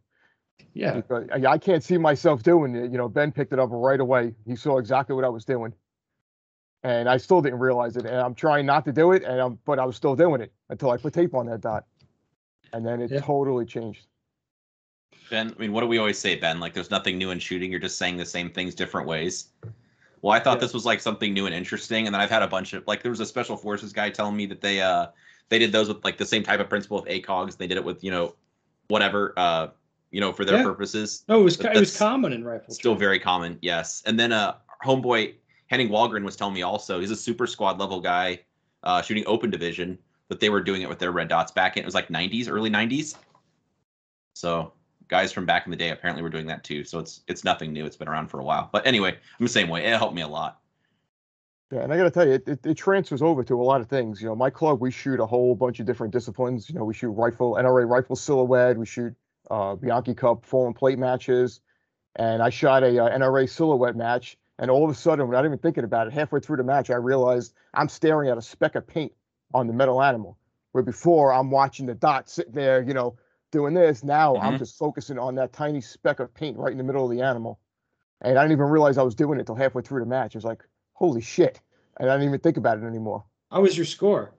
Yeah. 0.73 0.93
because 0.93 1.27
I, 1.31 1.45
I 1.53 1.57
can't 1.57 1.83
see 1.83 1.97
myself 1.97 2.43
doing 2.43 2.75
it. 2.75 2.91
You 2.91 2.97
know, 2.97 3.09
Ben 3.09 3.31
picked 3.31 3.53
it 3.53 3.59
up 3.59 3.69
right 3.71 3.99
away. 3.99 4.33
He 4.45 4.55
saw 4.55 4.77
exactly 4.77 5.15
what 5.15 5.25
I 5.25 5.29
was 5.29 5.45
doing, 5.45 5.73
and 6.83 7.09
I 7.09 7.17
still 7.17 7.41
didn't 7.41 7.59
realize 7.59 7.97
it. 7.97 8.05
And 8.05 8.15
I'm 8.15 8.35
trying 8.35 8.65
not 8.65 8.85
to 8.85 8.91
do 8.91 9.11
it, 9.11 9.23
and 9.23 9.39
I'm, 9.39 9.59
but 9.65 9.79
I 9.79 9.85
was 9.85 9.95
still 9.95 10.15
doing 10.15 10.41
it 10.41 10.51
until 10.69 10.91
I 10.91 10.97
put 10.97 11.13
tape 11.13 11.33
on 11.33 11.45
that 11.47 11.61
dot, 11.61 11.85
and 12.73 12.85
then 12.85 13.01
it 13.01 13.11
Yeah. 13.11 13.19
totally 13.21 13.65
changed. 13.65 14.05
Ben, 15.29 15.53
I 15.55 15.59
mean, 15.59 15.73
what 15.73 15.81
do 15.81 15.87
we 15.87 15.97
always 15.97 16.17
say, 16.17 16.35
Ben? 16.35 16.59
Like, 16.59 16.73
there's 16.73 16.91
nothing 16.91 17.17
new 17.17 17.31
in 17.31 17.39
shooting. 17.39 17.69
You're 17.69 17.81
just 17.81 17.97
saying 17.97 18.15
the 18.17 18.25
same 18.25 18.49
things 18.49 18.73
different 18.75 19.07
ways. 19.07 19.49
Well, 20.21 20.33
I 20.33 20.39
thought 20.39 20.57
Yeah. 20.57 20.61
this 20.61 20.73
was 20.73 20.85
like 20.85 21.01
something 21.01 21.33
new 21.33 21.45
and 21.45 21.53
interesting, 21.53 22.05
and 22.07 22.13
then 22.13 22.21
I've 22.21 22.29
had 22.29 22.43
a 22.43 22.47
bunch 22.47 22.73
of 22.73 22.85
like 22.87 23.03
there 23.03 23.11
was 23.11 23.19
a 23.19 23.25
special 23.25 23.57
forces 23.57 23.91
guy 23.93 24.09
telling 24.09 24.35
me 24.35 24.45
that 24.47 24.61
they 24.61 24.81
uh 24.81 25.07
they 25.49 25.59
did 25.59 25.71
those 25.71 25.87
with 25.87 26.03
like 26.03 26.17
the 26.17 26.25
same 26.25 26.43
type 26.43 26.59
of 26.59 26.69
principle 26.69 27.01
with 27.01 27.09
ACOGs. 27.09 27.57
They 27.57 27.67
did 27.67 27.77
it 27.77 27.83
with 27.83 28.03
you 28.03 28.11
know 28.11 28.35
whatever 28.87 29.33
uh 29.37 29.67
you 30.11 30.19
know 30.21 30.31
for 30.31 30.45
their 30.45 30.57
Yeah. 30.57 30.63
purposes. 30.63 31.23
No, 31.27 31.39
it 31.41 31.43
was. 31.43 31.57
But 31.57 31.75
It 31.75 31.79
was 31.79 31.97
common 31.97 32.33
in 32.33 32.43
rifle. 32.43 32.73
Still 32.73 32.91
training. 32.91 32.99
very 32.99 33.19
common, 33.19 33.59
yes. 33.61 34.03
And 34.05 34.19
then 34.19 34.31
uh 34.31 34.55
homeboy 34.85 35.35
Henning 35.67 35.89
Wallgren 35.89 36.23
was 36.23 36.35
telling 36.35 36.53
me 36.53 36.61
also 36.61 36.99
he's 36.99 37.11
a 37.11 37.15
super 37.15 37.47
squad 37.47 37.79
level 37.79 37.99
guy 37.99 38.39
uh 38.83 39.01
shooting 39.01 39.23
open 39.27 39.49
division, 39.49 39.97
but 40.29 40.39
they 40.39 40.49
were 40.49 40.61
doing 40.61 40.81
it 40.81 40.89
with 40.89 40.99
their 40.99 41.11
red 41.11 41.27
dots 41.27 41.51
back 41.51 41.77
in 41.77 41.83
it 41.83 41.85
was 41.85 41.95
like 41.95 42.07
90s, 42.09 42.49
early 42.49 42.69
90s. 42.69 43.15
So 44.33 44.73
guys 45.07 45.31
from 45.31 45.45
back 45.45 45.65
in 45.65 45.71
the 45.71 45.77
day 45.77 45.89
apparently 45.89 46.21
were 46.21 46.29
doing 46.29 46.47
that 46.47 46.63
too. 46.63 46.83
So 46.83 46.99
it's 46.99 47.21
it's 47.27 47.43
nothing 47.43 47.73
new. 47.73 47.85
It's 47.85 47.97
been 47.97 48.07
around 48.07 48.27
for 48.27 48.39
a 48.39 48.43
while. 48.43 48.69
But 48.71 48.85
anyway, 48.85 49.11
I'm 49.11 49.45
the 49.45 49.49
same 49.49 49.67
way. 49.69 49.83
It 49.85 49.97
helped 49.97 50.15
me 50.15 50.21
a 50.21 50.27
lot. 50.27 50.59
Yeah, 51.71 51.81
and 51.81 51.91
I 51.91 51.97
got 51.97 52.03
to 52.05 52.11
tell 52.11 52.25
you, 52.25 52.33
it, 52.35 52.47
it, 52.47 52.65
it 52.65 52.75
transfers 52.75 53.21
over 53.21 53.43
to 53.43 53.61
a 53.61 53.63
lot 53.63 53.81
of 53.81 53.89
things. 53.89 54.21
You 54.21 54.29
know, 54.29 54.35
my 54.37 54.49
club 54.49 54.79
we 54.79 54.89
shoot 54.89 55.19
a 55.19 55.25
whole 55.25 55.53
bunch 55.53 55.81
of 55.81 55.85
different 55.85 56.13
disciplines. 56.13 56.69
You 56.69 56.75
know, 56.75 56.85
we 56.85 56.93
shoot 56.93 57.09
rifle, 57.09 57.55
NRA 57.55 57.85
rifle 57.89 58.15
silhouette. 58.15 58.77
We 58.77 58.85
shoot 58.85 59.13
uh, 59.49 59.75
Bianchi 59.75 60.13
Cup 60.13 60.45
fallen 60.45 60.73
plate 60.73 60.99
matches, 60.99 61.61
and 62.15 62.41
I 62.41 62.49
shot 62.49 62.83
a 62.83 63.05
uh, 63.05 63.17
NRA 63.17 63.49
silhouette 63.49 63.95
match. 63.95 64.37
And 64.59 64.71
all 64.71 64.83
of 64.83 64.89
a 64.89 64.95
sudden, 64.95 65.27
without 65.27 65.45
even 65.45 65.59
thinking 65.59 65.83
about 65.83 66.07
it, 66.07 66.13
halfway 66.13 66.39
through 66.39 66.57
the 66.57 66.63
match, 66.63 66.89
I 66.89 66.95
realized 66.95 67.53
I'm 67.75 67.87
staring 67.87 68.29
at 68.29 68.39
a 68.39 68.41
speck 68.41 68.73
of 68.73 68.87
paint 68.87 69.13
on 69.53 69.67
the 69.67 69.73
metal 69.73 70.01
animal. 70.01 70.37
Where 70.71 70.83
before 70.83 71.31
I'm 71.31 71.51
watching 71.51 71.85
the 71.85 71.93
dot 71.93 72.27
sitting 72.27 72.53
there, 72.53 72.81
you 72.81 72.93
know, 72.93 73.17
doing 73.51 73.73
this. 73.73 74.03
Now 74.03 74.35
I'm 74.37 74.55
Mhm. 74.55 74.59
just 74.59 74.77
focusing 74.77 75.17
on 75.17 75.35
that 75.35 75.53
tiny 75.53 75.81
speck 75.81 76.19
of 76.19 76.33
paint 76.33 76.57
right 76.57 76.71
in 76.71 76.77
the 76.77 76.83
middle 76.83 77.05
of 77.05 77.11
the 77.11 77.21
animal. 77.21 77.59
And 78.21 78.37
I 78.37 78.43
didn't 78.43 78.53
even 78.53 78.65
realize 78.69 78.97
I 78.97 79.03
was 79.03 79.15
doing 79.15 79.39
it 79.39 79.45
till 79.45 79.55
halfway 79.55 79.83
through 79.83 80.01
the 80.01 80.05
match. 80.07 80.35
It 80.35 80.39
was 80.39 80.45
like, 80.45 80.63
holy 80.93 81.21
shit. 81.21 81.61
And 81.99 82.09
I 82.09 82.15
didn't 82.15 82.29
even 82.29 82.39
think 82.39 82.57
about 82.57 82.79
it 82.79 82.83
anymore. 82.83 83.23
How 83.51 83.61
was 83.61 83.77
your 83.77 83.85
score? 83.85 84.33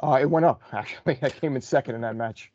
Uh, 0.00 0.18
it 0.20 0.30
went 0.30 0.46
up, 0.46 0.62
actually. 0.72 1.18
I 1.20 1.30
came 1.30 1.56
in 1.56 1.62
second 1.62 1.96
in 1.96 2.00
that 2.02 2.16
match. 2.16 2.52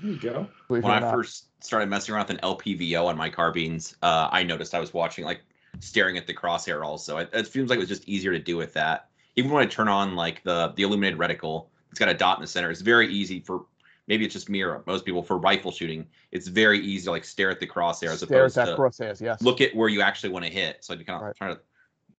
There 0.00 0.10
you 0.12 0.18
go. 0.18 0.48
believe 0.68 0.84
When 0.84 0.92
I 0.92 1.00
not. 1.00 1.12
first 1.12 1.46
started 1.62 1.88
messing 1.88 2.14
around 2.14 2.28
with 2.28 2.38
an 2.38 2.42
LPVO 2.42 3.04
on 3.06 3.16
my 3.16 3.28
carbines, 3.28 3.96
uh, 4.02 4.28
I 4.32 4.42
noticed 4.42 4.74
I 4.74 4.80
was 4.80 4.94
watching 4.94 5.24
like 5.24 5.42
staring 5.80 6.16
at 6.16 6.26
the 6.26 6.34
crosshair. 6.34 6.84
Also, 6.84 7.18
it, 7.18 7.30
it 7.32 7.46
seems 7.46 7.70
like 7.70 7.76
it 7.76 7.80
was 7.80 7.88
just 7.88 8.08
easier 8.08 8.32
to 8.32 8.38
do 8.38 8.56
with 8.56 8.72
that. 8.74 9.08
Even 9.36 9.50
when 9.50 9.62
I 9.62 9.66
turn 9.66 9.88
on 9.88 10.16
like 10.16 10.42
the 10.42 10.72
the 10.76 10.82
illuminated 10.82 11.18
reticle, 11.18 11.66
it's 11.90 11.98
got 11.98 12.08
a 12.08 12.14
dot 12.14 12.38
in 12.38 12.42
the 12.42 12.46
center. 12.46 12.70
It's 12.70 12.80
very 12.80 13.12
easy 13.12 13.40
for 13.40 13.66
maybe 14.06 14.24
it's 14.24 14.34
just 14.34 14.48
me 14.48 14.62
or 14.62 14.82
most 14.86 15.04
people 15.04 15.22
for 15.22 15.38
rifle 15.38 15.70
shooting. 15.70 16.06
It's 16.32 16.48
very 16.48 16.80
easy 16.80 17.04
to 17.04 17.10
like 17.10 17.24
stare 17.24 17.50
at 17.50 17.60
the 17.60 17.66
crosshair 17.66 18.08
as 18.10 18.20
Stare 18.20 18.38
at 18.38 18.52
opposed 18.52 18.56
that 18.56 18.64
to 18.66 18.76
crosshairs, 18.76 19.20
yes. 19.20 19.40
look 19.42 19.60
at 19.60 19.74
where 19.74 19.88
you 19.88 20.00
actually 20.02 20.30
want 20.30 20.44
to 20.46 20.50
hit. 20.50 20.82
So 20.84 20.94
I 20.94 20.96
kind 20.96 21.10
of 21.10 21.22
Right. 21.22 21.36
try 21.36 21.48
to, 21.48 21.60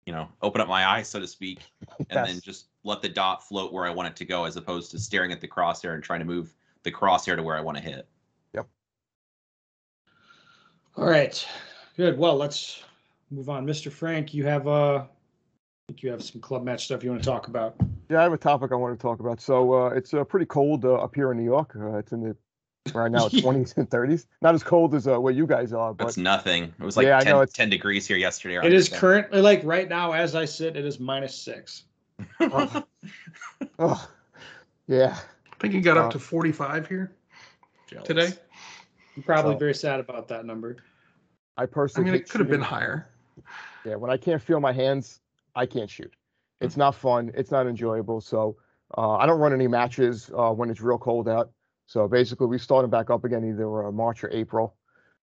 you 0.06 0.14
know, 0.14 0.30
open 0.42 0.62
up 0.62 0.68
my 0.70 0.86
eyes, 0.88 1.10
so 1.10 1.20
to 1.20 1.28
speak, 1.28 1.60
and 2.10 2.26
then 2.26 2.40
just 2.40 2.68
let 2.84 3.02
the 3.02 3.10
dot 3.10 3.46
float 3.46 3.74
where 3.74 3.86
I 3.86 3.90
want 3.90 4.08
it 4.08 4.16
to 4.18 4.26
go, 4.26 4.46
as 4.46 4.56
opposed 4.56 4.92
to 4.92 5.00
staring 5.00 5.32
at 5.34 5.42
the 5.42 5.48
crosshair 5.48 5.94
and 5.94 6.02
trying 6.04 6.20
to 6.20 6.26
move 6.26 6.54
the 6.84 6.92
crosshair 6.92 7.36
to 7.36 7.44
where 7.44 7.56
I 7.58 7.62
want 7.62 7.78
to 7.78 7.84
hit. 7.84 8.08
Yep. 8.54 8.68
All 10.98 11.06
right. 11.06 11.46
Good. 11.98 12.18
Well, 12.18 12.36
let's 12.36 12.84
move 13.30 13.50
on. 13.50 13.66
Mr. 13.66 13.92
Frank, 13.92 14.34
you 14.34 14.46
have 14.46 14.68
uh 14.68 14.96
I 15.04 15.08
think 15.94 16.04
you 16.04 16.10
have 16.12 16.24
some 16.24 16.42
club 16.42 16.64
match 16.64 16.86
stuff 16.86 17.04
you 17.04 17.10
want 17.12 17.22
to 17.24 17.30
talk 17.30 17.48
about. 17.48 17.76
Yeah, 18.10 18.20
I 18.20 18.24
have 18.24 18.34
a 18.34 18.38
topic 18.38 18.72
I 18.72 18.76
want 18.76 18.98
to 18.98 19.02
talk 19.02 19.20
about. 19.20 19.42
So 19.42 19.74
uh, 19.74 19.90
it's 19.90 20.14
uh, 20.14 20.24
pretty 20.24 20.46
cold 20.46 20.86
uh, 20.86 20.96
up 20.96 21.16
here 21.16 21.32
in 21.32 21.38
New 21.38 21.44
York. 21.44 21.76
Uh, 21.76 21.98
it's 21.98 22.12
in 22.12 22.22
the 22.22 22.36
right 22.94 23.12
now, 23.12 23.28
Yeah. 23.32 23.42
20s 23.42 23.78
and 23.78 23.90
30s. 23.90 24.26
Not 24.42 24.54
as 24.56 24.64
cold 24.64 24.94
as 24.96 25.08
uh, 25.08 25.20
where 25.20 25.34
you 25.34 25.46
guys 25.48 25.72
are, 25.74 25.94
but 25.94 26.06
That's 26.06 26.18
nothing. 26.18 26.74
It 26.80 26.84
was 26.84 26.98
like 26.98 27.06
Yeah, 27.06 27.18
I 27.18 27.24
10, 27.24 27.34
know, 27.34 27.42
it's- 27.42 27.54
10 27.56 27.70
degrees 27.70 28.06
here 28.08 28.18
yesterday. 28.18 28.60
It 28.66 28.74
is 28.74 28.90
currently 28.90 29.42
like 29.42 29.62
right 29.64 29.88
now 29.90 30.12
as 30.14 30.36
I 30.36 30.46
sit, 30.46 30.76
it 30.78 30.86
is 30.86 31.00
minus 31.00 31.36
six. 31.36 31.84
oh, 33.80 34.08
yeah. 34.88 35.18
I 35.62 35.70
think 35.70 35.76
it 35.76 35.82
got 35.82 35.98
Uh, 35.98 36.06
up 36.06 36.12
to 36.14 36.20
45 36.20 36.88
here 36.88 37.12
Jealous. 37.86 38.08
today. 38.08 38.30
I'm 39.16 39.22
probably 39.22 39.54
So- 39.54 39.60
very 39.60 39.76
sad 39.76 40.00
about 40.00 40.28
that 40.30 40.44
number. 40.44 40.78
I 41.56 41.68
personally, 41.68 42.10
I 42.10 42.14
mean, 42.14 42.22
it 42.22 42.28
could 42.30 42.40
have 42.42 42.50
been 42.50 42.62
higher. 42.62 43.10
Yeah, 43.86 43.96
when 43.96 44.10
I 44.10 44.18
can't 44.18 44.42
feel 44.42 44.60
my 44.60 44.72
hands, 44.72 45.22
I 45.56 45.68
can't 45.68 45.88
shoot. 45.90 46.12
It's 46.62 46.78
not 46.78 46.96
fun. 46.96 47.32
It's 47.36 47.52
not 47.52 47.68
enjoyable. 47.68 48.22
So 48.22 48.58
uh, 48.98 49.18
I 49.18 49.28
don't 49.28 49.40
run 49.40 49.54
any 49.54 49.68
matches 49.68 50.32
uh, 50.36 50.52
when 50.52 50.72
it's 50.72 50.82
real 50.82 50.98
cold 50.98 51.30
out. 51.30 51.52
So 51.86 52.08
basically, 52.08 52.48
we 52.48 52.58
started 52.58 52.90
back 52.90 53.12
up 53.12 53.24
again 53.24 53.44
either 53.48 53.84
uh, 53.86 53.92
March 53.92 54.24
or 54.24 54.32
April. 54.32 54.76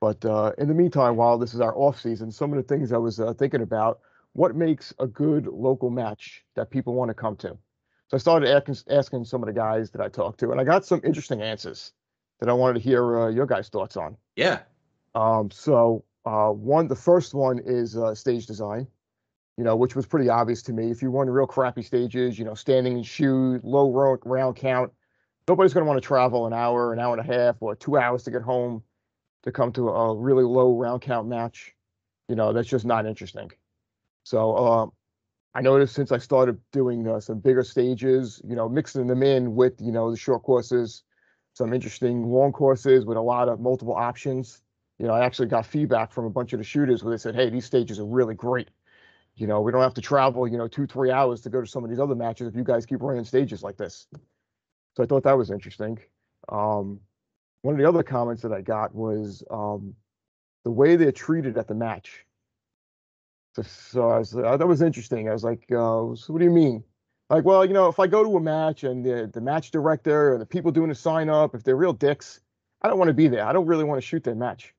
But 0.01 0.25
uh, 0.25 0.53
in 0.59 0.67
the 0.67 0.75
meantime, 0.75 1.15
while 1.17 1.39
this 1.39 1.55
is 1.55 1.61
our 1.61 1.77
off 1.77 2.01
season, 2.01 2.33
some 2.33 2.53
of 2.53 2.57
the 2.57 2.63
things 2.65 2.93
I 2.93 2.99
was 2.99 3.21
uh, 3.21 3.33
thinking 3.35 3.63
about, 3.63 4.01
what 4.33 4.57
makes 4.57 4.93
a 4.99 5.07
good 5.07 5.47
local 5.47 5.91
match 5.91 6.45
that 6.57 6.71
people 6.71 6.95
want 6.95 7.11
to 7.11 7.15
come 7.15 7.37
to? 7.37 7.57
So 8.09 8.17
I 8.17 8.19
started 8.19 8.49
asking, 8.51 8.77
asking 8.89 9.25
some 9.25 9.43
of 9.43 9.47
the 9.47 9.53
guys 9.53 9.91
that 9.91 10.01
I 10.01 10.09
talked 10.09 10.41
to, 10.41 10.53
and 10.53 10.61
I 10.61 10.65
got 10.65 10.85
some 10.85 11.01
interesting 11.05 11.43
answers 11.43 11.93
that 12.41 12.49
I 12.49 12.53
wanted 12.53 12.75
to 12.75 12.81
hear 12.81 13.23
uh, 13.23 13.29
your 13.29 13.47
guys' 13.47 13.69
thoughts 13.69 13.97
on. 13.97 14.17
Yeah. 14.37 14.61
Um, 15.15 15.51
so 15.51 16.05
uh, 16.25 16.51
one, 16.51 16.87
the 16.87 16.97
first 16.97 17.35
one 17.35 17.61
is 17.65 17.97
uh, 17.97 18.15
stage 18.15 18.47
design, 18.47 18.87
you 19.57 19.65
know, 19.65 19.75
which 19.75 19.97
was 19.97 20.07
pretty 20.07 20.29
obvious 20.29 20.63
to 20.65 20.73
me. 20.73 20.91
If 20.91 21.03
you 21.03 21.11
run 21.11 21.29
real 21.29 21.47
crappy 21.47 21.83
stages, 21.83 22.39
you 22.39 22.45
know, 22.45 22.55
standing 22.55 22.95
and 22.95 23.07
shoot, 23.07 23.65
low 23.65 23.91
ro- 23.91 24.19
round 24.25 24.57
count, 24.57 24.93
nobody's 25.49 25.73
going 25.73 25.85
to 25.85 25.89
want 25.89 26.01
to 26.01 26.07
travel 26.07 26.47
an 26.47 26.53
hour, 26.53 26.93
an 26.93 27.01
hour 27.01 27.17
and 27.17 27.29
a 27.29 27.33
half, 27.33 27.57
or 27.61 27.75
two 27.75 27.97
hours 27.97 28.23
to 28.25 28.31
get 28.31 28.43
home 28.43 28.83
to 29.43 29.53
come 29.53 29.73
to 29.73 29.89
a 29.89 30.15
really 30.17 30.45
low 30.45 30.77
round 30.77 31.03
count 31.03 31.27
match. 31.27 31.75
You 32.29 32.37
know, 32.37 32.53
that's 32.53 32.69
just 32.69 32.85
not 32.85 33.07
interesting. 33.07 33.51
So 34.25 34.57
um, 34.57 34.93
I 35.57 35.63
noticed 35.63 35.95
since 35.95 36.13
I 36.13 36.19
started 36.19 36.61
doing 36.71 37.09
uh, 37.09 37.19
some 37.19 37.39
bigger 37.39 37.65
stages, 37.65 38.43
you 38.45 38.55
know, 38.55 38.69
mixing 38.69 39.07
them 39.07 39.23
in 39.23 39.55
with, 39.55 39.81
you 39.81 39.91
know, 39.91 40.11
the 40.11 40.17
short 40.19 40.43
courses, 40.43 41.03
some 41.55 41.73
interesting 41.73 42.27
long 42.27 42.53
courses 42.53 43.07
with 43.07 43.17
a 43.17 43.23
lot 43.23 43.49
of 43.49 43.59
multiple 43.59 43.95
options. 43.95 44.61
You 44.99 45.07
know, 45.07 45.15
I 45.15 45.25
actually 45.25 45.49
got 45.49 45.65
feedback 45.65 46.13
from 46.13 46.27
a 46.27 46.31
bunch 46.31 46.53
of 46.53 46.59
the 46.59 46.65
shooters 46.65 47.03
where 47.03 47.11
they 47.11 47.17
said, 47.17 47.35
hey, 47.35 47.49
these 47.49 47.65
stages 47.65 47.99
are 47.99 48.05
really 48.05 48.35
great. 48.35 48.69
You 49.35 49.47
know, 49.47 49.63
we 49.63 49.73
don't 49.73 49.81
have 49.81 49.95
to 49.95 50.03
travel, 50.03 50.47
you 50.47 50.59
know, 50.59 50.69
two, 50.69 50.87
three 50.87 51.11
hours 51.11 51.41
to 51.41 51.49
go 51.49 51.63
to 51.63 51.67
some 51.67 51.83
of 51.83 51.89
these 51.89 52.01
other 52.01 52.15
matches 52.15 52.49
if 52.49 52.55
you 52.55 52.63
guys 52.63 52.85
keep 52.85 53.01
running 53.01 53.25
stages 53.25 53.63
like 53.63 53.79
this. 53.79 54.09
So 54.95 55.05
I 55.05 55.07
thought 55.07 55.23
that 55.23 55.39
was 55.39 55.51
interesting. 55.51 55.99
Um, 56.51 57.01
one 57.63 57.75
of 57.75 57.79
the 57.79 57.89
other 57.89 58.03
comments 58.03 58.43
that 58.43 58.53
I 58.53 58.61
got 58.61 58.95
was 58.95 59.43
um, 59.51 59.95
the 60.65 60.71
way 60.71 60.97
they're 60.97 61.13
treated 61.13 61.57
at 61.57 61.67
the 61.67 61.75
match. 61.75 62.26
So, 63.57 63.63
so 63.63 64.11
I 64.11 64.19
was, 64.19 64.37
uh, 64.37 64.57
that 64.57 64.67
was 64.67 64.83
interesting. 64.83 65.29
I 65.29 65.33
was 65.33 65.45
like, 65.45 65.65
uh, 65.71 66.15
so 66.15 66.27
what 66.29 66.39
do 66.39 66.45
you 66.45 66.51
mean? 66.51 66.85
Like, 67.31 67.45
well, 67.45 67.65
you 67.65 67.73
know, 67.73 67.89
if 67.89 67.99
I 67.99 68.07
go 68.07 68.23
to 68.23 68.37
a 68.37 68.41
match 68.41 68.85
and 68.85 69.05
the, 69.05 69.31
the 69.33 69.41
match 69.41 69.71
director 69.71 70.35
or 70.35 70.39
the 70.39 70.47
people 70.47 70.71
doing 70.71 70.91
the 70.91 70.95
sign 70.95 71.29
up, 71.29 71.55
if 71.55 71.65
they're 71.65 71.77
real 71.77 71.93
dicks, 71.93 72.41
I 72.83 72.89
don't 72.89 72.99
want 72.99 73.09
to 73.09 73.15
be 73.15 73.29
there. 73.29 73.45
I 73.45 73.53
don't 73.53 73.67
really 73.67 73.85
want 73.85 74.01
to 74.01 74.07
shoot 74.07 74.23
their 74.23 74.35
match. 74.35 74.75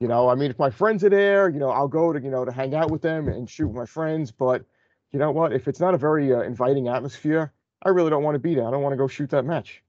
You 0.00 0.08
know, 0.08 0.28
I 0.28 0.34
mean, 0.34 0.50
if 0.50 0.58
my 0.58 0.70
friends 0.70 1.04
are 1.04 1.10
there, 1.10 1.48
you 1.48 1.60
know, 1.60 1.68
I'll 1.68 1.86
go 1.86 2.12
to, 2.12 2.20
you 2.20 2.30
know, 2.30 2.44
to 2.44 2.50
hang 2.50 2.74
out 2.74 2.90
with 2.90 3.02
them 3.02 3.28
and 3.28 3.48
shoot 3.48 3.68
with 3.68 3.76
my 3.76 3.86
friends. 3.86 4.32
But 4.32 4.64
you 5.12 5.18
know 5.18 5.30
what? 5.30 5.52
If 5.52 5.68
it's 5.68 5.78
not 5.78 5.94
a 5.94 5.98
very 5.98 6.32
uh, 6.32 6.40
inviting 6.40 6.88
atmosphere, 6.88 7.52
I 7.82 7.90
really 7.90 8.10
don't 8.10 8.24
want 8.24 8.34
to 8.34 8.40
be 8.40 8.54
there. 8.54 8.66
I 8.66 8.70
don't 8.70 8.82
want 8.82 8.94
to 8.94 8.96
go 8.96 9.06
shoot 9.06 9.30
that 9.30 9.44
match. 9.44 9.82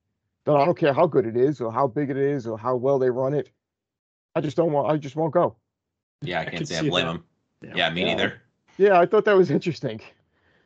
But 0.45 0.57
I 0.57 0.65
don't 0.65 0.77
care 0.77 0.93
how 0.93 1.07
good 1.07 1.25
it 1.25 1.37
is 1.37 1.61
or 1.61 1.71
how 1.71 1.87
big 1.87 2.09
it 2.09 2.17
is 2.17 2.45
or 2.45 2.59
how 2.59 2.75
well 2.75 2.99
they 2.99 3.09
run 3.09 3.33
it. 3.33 3.49
I 4.35 4.41
just 4.41 4.57
don't 4.57 4.73
want, 4.73 4.91
I 4.91 4.97
just 4.97 5.15
won't 5.15 5.33
go. 5.33 5.55
Yeah, 6.21 6.39
I 6.39 6.41
I 6.41 6.45
can't 6.45 6.57
could 6.57 6.67
say 6.67 6.77
I 6.77 6.81
see 6.81 6.89
blame 6.89 7.07
that. 7.07 7.21
Him. 7.63 7.77
Yeah. 7.77 7.87
Yeah, 7.87 7.93
me 7.93 8.01
Yeah. 8.01 8.07
neither. 8.07 8.41
Yeah, 8.77 8.99
I 8.99 9.05
thought 9.05 9.25
that 9.25 9.37
was 9.37 9.51
interesting. 9.51 10.01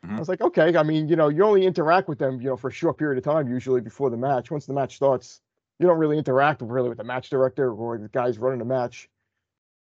I 0.02 0.06
Mhm. 0.06 0.18
was 0.18 0.28
like, 0.28 0.40
okay, 0.40 0.76
I 0.76 0.82
mean, 0.82 1.08
you 1.08 1.16
know, 1.16 1.28
you 1.28 1.44
only 1.44 1.66
interact 1.66 2.08
with 2.08 2.18
them, 2.18 2.40
you 2.40 2.48
know, 2.48 2.56
for 2.56 2.68
a 2.68 2.72
short 2.72 2.96
period 2.98 3.18
of 3.18 3.24
time, 3.24 3.48
usually 3.48 3.80
before 3.80 4.10
the 4.10 4.16
match. 4.16 4.50
Once 4.50 4.66
the 4.66 4.72
match 4.72 4.96
starts, 4.96 5.42
you 5.78 5.86
don't 5.86 5.98
really 5.98 6.16
interact 6.18 6.62
really 6.62 6.88
with 6.88 6.98
the 6.98 7.04
match 7.04 7.30
director 7.30 7.72
or 7.72 7.98
the 7.98 8.08
guys 8.08 8.38
running 8.38 8.60
the 8.60 8.64
match. 8.64 9.10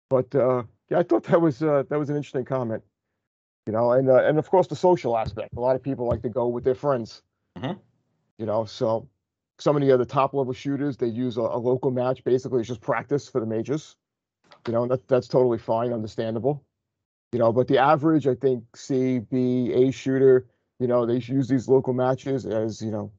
But 0.10 0.34
uh, 0.36 0.63
yeah, 0.89 0.99
I 0.99 1.03
thought 1.03 1.23
that 1.25 1.41
was 1.41 1.62
uh, 1.62 1.84
that 1.89 1.99
was 1.99 2.10
an 2.10 2.15
interesting 2.15 2.45
comment. 2.45 2.84
You 3.65 3.73
know, 3.73 3.91
and 3.91 4.10
uh, 4.10 4.23
and 4.23 4.39
of 4.39 4.49
course 4.49 4.67
the 4.67 4.75
social 4.75 5.17
aspect. 5.17 5.56
A 5.56 5.60
lot 5.60 5.75
of 5.75 5.84
people 5.84 6.08
like 6.08 6.21
to 6.23 6.30
go 6.30 6.47
with 6.47 6.63
their 6.63 6.75
friends. 6.75 7.21
Mhm. 7.58 7.77
You 8.38 8.45
know, 8.45 8.65
so 8.65 9.08
some 9.60 9.75
of 9.75 9.82
the 9.82 9.91
other 9.91 10.06
top 10.06 10.34
level 10.34 10.53
shooters 10.53 10.97
they 10.97 11.08
use 11.08 11.38
a, 11.38 11.41
a 11.41 11.58
local 11.60 11.91
match. 11.91 12.23
Basically, 12.23 12.60
it's 12.60 12.67
just 12.69 12.82
practice 12.82 13.27
for 13.27 13.39
the 13.39 13.45
majors. 13.45 13.95
You 14.65 14.73
know, 14.73 14.84
and 14.84 14.91
that 14.91 15.08
that's 15.08 15.27
totally 15.27 15.58
fine, 15.58 15.93
understandable 15.93 16.63
you 17.31 17.39
know 17.39 17.51
but 17.51 17.67
the 17.67 17.77
average 17.77 18.27
i 18.27 18.35
think 18.35 18.63
c 18.75 19.19
b 19.19 19.71
a 19.73 19.91
shooter 19.91 20.47
you 20.79 20.87
know 20.87 21.05
they 21.05 21.17
use 21.17 21.47
these 21.47 21.67
local 21.67 21.93
matches 21.93 22.45
as 22.45 22.81
you 22.81 22.91
know 22.91 23.11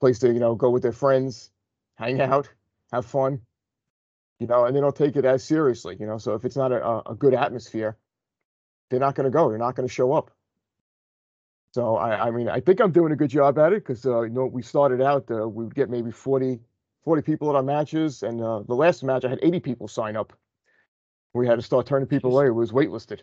place 0.00 0.18
to 0.18 0.32
you 0.32 0.40
know 0.40 0.54
go 0.54 0.70
with 0.70 0.82
their 0.82 0.92
friends 0.92 1.50
hang 1.96 2.20
out 2.20 2.48
have 2.92 3.06
fun 3.06 3.40
you 4.40 4.46
know 4.46 4.64
and 4.64 4.76
they 4.76 4.80
don't 4.80 4.96
take 4.96 5.16
it 5.16 5.24
as 5.24 5.42
seriously 5.44 5.96
you 6.00 6.06
know 6.06 6.18
so 6.18 6.34
if 6.34 6.44
it's 6.44 6.56
not 6.56 6.72
a, 6.72 7.10
a- 7.10 7.14
good 7.14 7.34
atmosphere 7.34 7.96
they're 8.90 9.00
not 9.00 9.14
going 9.14 9.24
to 9.24 9.30
go 9.30 9.48
they're 9.48 9.58
not 9.58 9.74
going 9.74 9.88
to 9.88 9.92
show 9.92 10.12
up. 10.12 10.30
So 11.74 11.96
I, 11.96 12.28
I 12.28 12.30
mean 12.30 12.48
i 12.48 12.60
think 12.60 12.80
i'm 12.80 12.92
doing 12.92 13.12
a 13.12 13.16
good 13.16 13.30
job 13.30 13.58
at 13.58 13.72
it 13.72 13.84
because 13.84 14.04
uh, 14.06 14.22
you 14.22 14.30
know 14.30 14.46
we 14.46 14.62
started 14.62 15.00
out 15.00 15.30
uh, 15.30 15.48
we 15.48 15.64
would 15.64 15.74
get 15.74 15.88
maybe 15.90 16.10
40 16.10 16.60
40 17.04 17.22
people 17.22 17.48
at 17.50 17.56
our 17.56 17.62
matches 17.62 18.22
and 18.22 18.42
uh, 18.42 18.60
the 18.62 18.74
last 18.74 19.02
match 19.04 19.24
i 19.24 19.28
had 19.30 19.40
80 19.42 19.60
people 19.60 19.88
sign 19.88 20.16
up 20.16 20.32
we 21.34 21.46
had 21.46 21.56
to 21.56 21.62
start 21.62 21.86
turning 21.86 22.06
people 22.06 22.32
away 22.32 22.46
it 22.46 22.50
was 22.50 22.72
waitlisted 22.72 23.20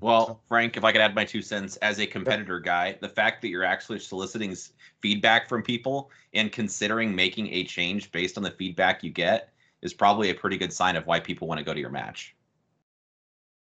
Well, 0.00 0.40
Frank, 0.48 0.76
if 0.76 0.84
I 0.84 0.92
could 0.92 1.00
add 1.00 1.14
my 1.14 1.24
two 1.24 1.42
cents 1.42 1.76
as 1.76 1.98
a 1.98 2.06
competitor 2.06 2.60
guy, 2.60 2.96
the 3.00 3.08
fact 3.08 3.42
that 3.42 3.48
you're 3.48 3.64
actually 3.64 3.98
soliciting 3.98 4.54
feedback 5.00 5.48
from 5.48 5.62
people 5.62 6.10
and 6.32 6.52
considering 6.52 7.14
making 7.14 7.48
a 7.48 7.64
change 7.64 8.12
based 8.12 8.36
on 8.36 8.44
the 8.44 8.50
feedback 8.52 9.02
you 9.02 9.10
get 9.10 9.52
is 9.82 9.92
probably 9.92 10.30
a 10.30 10.34
pretty 10.34 10.56
good 10.56 10.72
sign 10.72 10.96
of 10.96 11.06
why 11.06 11.20
people 11.20 11.46
want 11.48 11.58
to 11.58 11.64
go 11.64 11.74
to 11.74 11.80
your 11.80 11.90
match. 11.90 12.34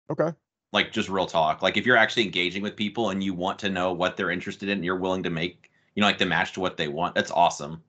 okay 0.09 0.31
Like 0.71 0.91
just 0.91 1.09
real 1.09 1.25
talk. 1.25 1.61
Like 1.61 1.77
if 1.77 1.85
you're 1.85 1.97
actually 1.97 2.25
engaging 2.25 2.61
with 2.63 2.75
people 2.75 3.09
and 3.09 3.23
you 3.23 3.33
want 3.33 3.59
to 3.59 3.69
know 3.69 3.93
what 3.93 4.17
they're 4.17 4.31
interested 4.31 4.69
in, 4.69 4.79
and 4.79 4.85
you're 4.85 4.97
willing 4.97 5.23
to 5.23 5.29
make, 5.29 5.71
you 5.95 6.01
know, 6.01 6.07
like 6.07 6.17
the 6.17 6.25
match 6.25 6.53
to 6.53 6.59
what 6.59 6.77
they 6.77 6.87
want. 6.87 7.15
That's 7.15 7.31
awesome. 7.31 7.81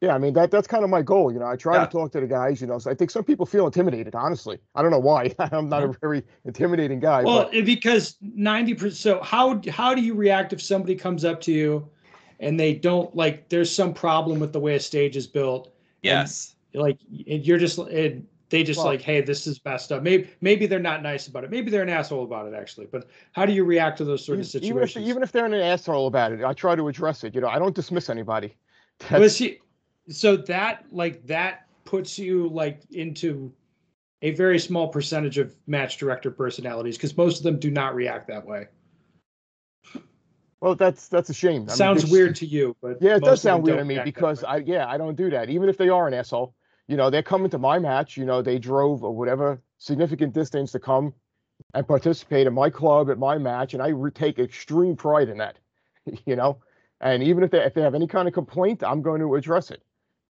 Yeah, 0.00 0.14
I 0.14 0.18
mean 0.18 0.32
that 0.32 0.50
that's 0.50 0.66
kind 0.66 0.82
of 0.82 0.88
my 0.88 1.02
goal. 1.02 1.30
You 1.32 1.38
know, 1.40 1.46
I 1.46 1.56
try 1.56 1.74
Yeah. 1.76 1.84
to 1.84 1.90
talk 1.92 2.12
to 2.12 2.20
the 2.20 2.26
guys. 2.26 2.60
You 2.60 2.66
know, 2.66 2.78
so 2.78 2.90
I 2.90 2.94
think 2.94 3.10
some 3.10 3.22
people 3.22 3.44
feel 3.44 3.66
intimidated. 3.66 4.14
Honestly, 4.14 4.58
I 4.74 4.80
don't 4.80 4.90
know 4.90 4.98
why. 4.98 5.34
I'm 5.38 5.68
not 5.68 5.82
a 5.82 5.88
very 6.00 6.22
intimidating 6.46 7.00
guy. 7.00 7.22
Well, 7.22 7.50
but 7.52 7.64
because 7.66 8.16
ninety 8.20 8.72
percent. 8.74 8.94
So 8.94 9.22
how 9.22 9.60
how 9.70 9.94
do 9.94 10.00
you 10.00 10.14
react 10.14 10.52
if 10.54 10.62
somebody 10.62 10.94
comes 10.94 11.24
up 11.24 11.40
to 11.42 11.52
you, 11.52 11.86
and 12.38 12.58
they 12.58 12.72
don't 12.74 13.14
like? 13.14 13.50
There's 13.50 13.70
some 13.70 13.92
problem 13.92 14.40
with 14.40 14.52
the 14.54 14.60
way 14.60 14.74
a 14.76 14.80
stage 14.80 15.16
is 15.16 15.26
built. 15.26 15.70
Yes. 16.02 16.54
Like 16.72 16.98
and 17.28 17.44
you're 17.44 17.58
just 17.58 17.78
it, 17.78 18.22
they 18.48 18.62
just 18.62 18.78
Well- 18.78 18.86
like, 18.86 19.02
hey, 19.02 19.20
this 19.20 19.46
is 19.46 19.60
messed 19.66 19.92
up. 19.92 20.02
Maybe 20.02 20.30
maybe 20.40 20.64
they're 20.66 20.78
not 20.78 21.02
nice 21.02 21.26
about 21.26 21.44
it. 21.44 21.50
Maybe 21.50 21.70
they're 21.70 21.82
an 21.82 21.90
asshole 21.90 22.24
about 22.24 22.46
it 22.50 22.54
actually. 22.54 22.86
But 22.86 23.06
how 23.32 23.44
do 23.44 23.52
you 23.52 23.64
react 23.64 23.98
to 23.98 24.04
those 24.04 24.24
sort 24.24 24.38
of 24.38 24.46
even, 24.46 24.64
even 24.64 24.82
if 24.82 24.88
situations? 24.92 25.10
even 25.10 25.22
if 25.22 25.30
they're 25.30 25.44
an 25.44 25.52
asshole 25.52 26.06
about 26.06 26.32
it, 26.32 26.42
I 26.42 26.54
try 26.54 26.74
to 26.74 26.88
address 26.88 27.22
it. 27.22 27.34
You 27.34 27.42
know, 27.42 27.48
I 27.48 27.58
don't 27.58 27.74
dismiss 27.74 28.08
anybody. 28.08 28.54
Well, 29.10 29.28
see, 29.28 29.58
so 30.08 30.36
that 30.36 30.84
like 30.90 31.26
that 31.26 31.66
puts 31.84 32.18
you 32.18 32.48
like 32.48 32.82
into 32.90 33.52
a 34.22 34.32
very 34.32 34.58
small 34.58 34.88
percentage 34.88 35.38
of 35.38 35.54
match 35.66 35.96
director 35.96 36.30
personalities 36.30 36.96
because 36.96 37.16
most 37.16 37.38
of 37.38 37.42
them 37.42 37.58
do 37.58 37.70
not 37.70 37.94
react 37.94 38.28
that 38.28 38.46
way. 38.46 38.66
well, 40.60 40.74
that's 40.74 41.08
that's 41.08 41.30
a 41.30 41.34
shame. 41.34 41.66
I 41.68 41.74
Sounds 41.74 41.98
it's- 42.04 42.12
weird 42.12 42.36
to 42.36 42.46
you, 42.46 42.76
but 42.82 42.98
Yeah, 43.00 43.16
it 43.16 43.22
does 43.22 43.42
sound 43.42 43.62
weird 43.64 43.78
to 43.78 43.84
me 43.84 43.98
because. 44.04 44.44
I 44.44 44.58
yeah 44.58 44.86
I 44.88 44.98
don't 44.98 45.16
do 45.16 45.30
that. 45.30 45.48
Even 45.50 45.68
if 45.68 45.76
they 45.76 45.88
are 45.88 46.06
an 46.06 46.14
asshole, 46.14 46.54
you 46.86 46.96
know, 46.96 47.10
they're 47.10 47.22
coming 47.22 47.50
to 47.50 47.58
my 47.58 47.78
match. 47.78 48.16
You 48.16 48.26
know, 48.26 48.42
they 48.42 48.58
drove 48.58 49.02
or 49.02 49.14
whatever 49.14 49.62
significant 49.78 50.34
distance 50.34 50.72
to 50.72 50.78
come 50.78 51.14
and 51.74 51.86
participate 51.86 52.46
in 52.46 52.52
my 52.52 52.68
club 52.68 53.10
at 53.10 53.18
my 53.18 53.38
match, 53.38 53.74
and 53.74 53.82
I 53.82 53.92
take 54.14 54.38
extreme 54.38 54.96
pride 54.96 55.28
in 55.28 55.38
that. 55.38 55.56
You 56.24 56.34
know, 56.34 56.58
and 57.02 57.22
even 57.22 57.44
if 57.44 57.50
they 57.50 57.60
if 57.62 57.74
they 57.74 57.82
have 57.82 57.94
any 57.94 58.06
kind 58.06 58.26
of 58.26 58.34
complaint, 58.34 58.82
I'm 58.82 59.02
going 59.02 59.20
to 59.20 59.34
address 59.34 59.70
it. 59.70 59.82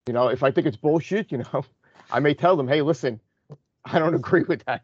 You 0.07 0.13
know, 0.13 0.27
if 0.29 0.43
I 0.43 0.51
think 0.51 0.67
it's 0.67 0.77
bullshit, 0.77 1.31
you 1.31 1.39
know, 1.39 1.65
I 2.11 2.19
may 2.19 2.33
tell 2.33 2.55
them, 2.55 2.67
hey, 2.67 2.81
listen, 2.81 3.19
I 3.85 3.99
don't 3.99 4.15
agree 4.23 4.43
with 4.43 4.63
that. 4.65 4.83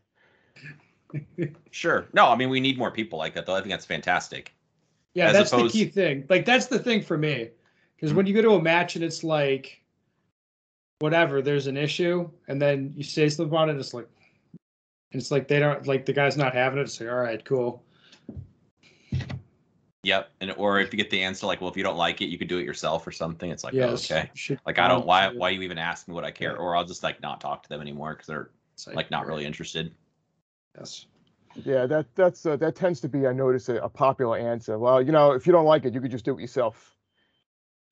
Sure. 1.71 2.07
No, 2.13 2.27
I 2.27 2.35
mean 2.35 2.49
we 2.49 2.59
need 2.59 2.77
more 2.77 2.91
people 2.91 3.17
like 3.19 3.33
that 3.35 3.45
though. 3.45 3.55
I 3.55 3.59
think 3.59 3.69
that's 3.71 3.85
fantastic. 3.85 4.53
Yeah, 5.13 5.27
As 5.27 5.33
that's 5.33 5.53
opposed- 5.53 5.73
the 5.75 5.85
key 5.85 5.89
thing. 5.91 6.25
Like 6.29 6.45
that's 6.45 6.65
the 6.67 6.79
thing 6.79 7.01
for 7.01 7.17
me. 7.17 7.49
Because 7.95 8.11
Mhm. 8.11 8.15
when 8.15 8.25
you 8.25 8.33
go 8.33 8.41
to 8.41 8.51
a 8.55 8.61
match 8.61 8.95
and 8.95 9.03
it's 9.03 9.23
like 9.23 9.81
whatever, 10.99 11.41
there's 11.41 11.67
an 11.67 11.77
issue, 11.77 12.29
and 12.49 12.61
then 12.61 12.91
you 12.97 13.03
say 13.03 13.29
something 13.29 13.49
about 13.53 13.69
it, 13.69 13.77
it's 13.77 13.93
like 13.93 14.07
and 15.13 15.21
it's 15.21 15.31
like 15.31 15.47
they 15.47 15.59
don't 15.59 15.85
like 15.87 16.05
the 16.05 16.11
guy's 16.13 16.35
not 16.37 16.53
having 16.53 16.79
it. 16.79 16.83
It's 16.83 16.99
like, 16.99 17.09
all 17.09 17.15
right, 17.17 17.43
cool. 17.45 17.83
Yep. 20.05 20.29
And 20.39 20.53
or 20.57 20.79
if 20.79 20.93
you 20.93 20.97
get 20.97 21.09
the 21.09 21.23
answer 21.23 21.47
like, 21.47 21.61
well, 21.61 21.69
if 21.71 21.75
you 21.75 21.81
don't 21.81 21.97
like 21.97 22.21
it, 22.21 22.25
you 22.27 22.37
could 22.37 22.47
do 22.47 22.59
it 22.59 22.63
yourself 22.63 23.07
or 23.07 23.11
something. 23.11 23.49
It's 23.49 23.63
like, 23.63 23.73
oh, 23.73 23.93
okay. 23.95 24.29
Like 24.65 24.77
I 24.77 24.87
don't 24.87 25.03
why 25.05 25.29
why 25.33 25.49
you 25.49 25.61
even 25.63 25.79
ask 25.79 26.07
me 26.07 26.13
what 26.13 26.23
I 26.23 26.29
care, 26.29 26.51
Yeah. 26.51 26.57
or 26.57 26.75
I'll 26.75 26.85
just 26.85 27.01
like 27.01 27.21
not 27.23 27.41
talk 27.41 27.63
to 27.63 27.69
them 27.69 27.81
anymore 27.81 28.13
because 28.13 28.27
they're 28.27 28.49
it's 28.73 28.85
like 28.87 29.09
not 29.09 29.25
really 29.25 29.45
interested. 29.45 29.91
Yes. 30.77 31.07
Yeah, 31.63 31.87
that 31.87 32.05
that's 32.15 32.45
uh, 32.45 32.55
that 32.57 32.75
tends 32.75 32.99
to 33.01 33.09
be, 33.09 33.25
I 33.25 33.33
notice, 33.33 33.67
a, 33.69 33.77
a 33.77 33.89
popular 33.89 34.37
answer. 34.37 34.77
Well, 34.77 35.01
you 35.01 35.11
know, 35.11 35.31
if 35.31 35.47
you 35.47 35.53
don't 35.53 35.65
like 35.65 35.85
it, 35.85 35.93
you 35.93 36.01
could 36.01 36.11
just 36.11 36.25
do 36.25 36.37
it 36.37 36.41
yourself. 36.41 36.95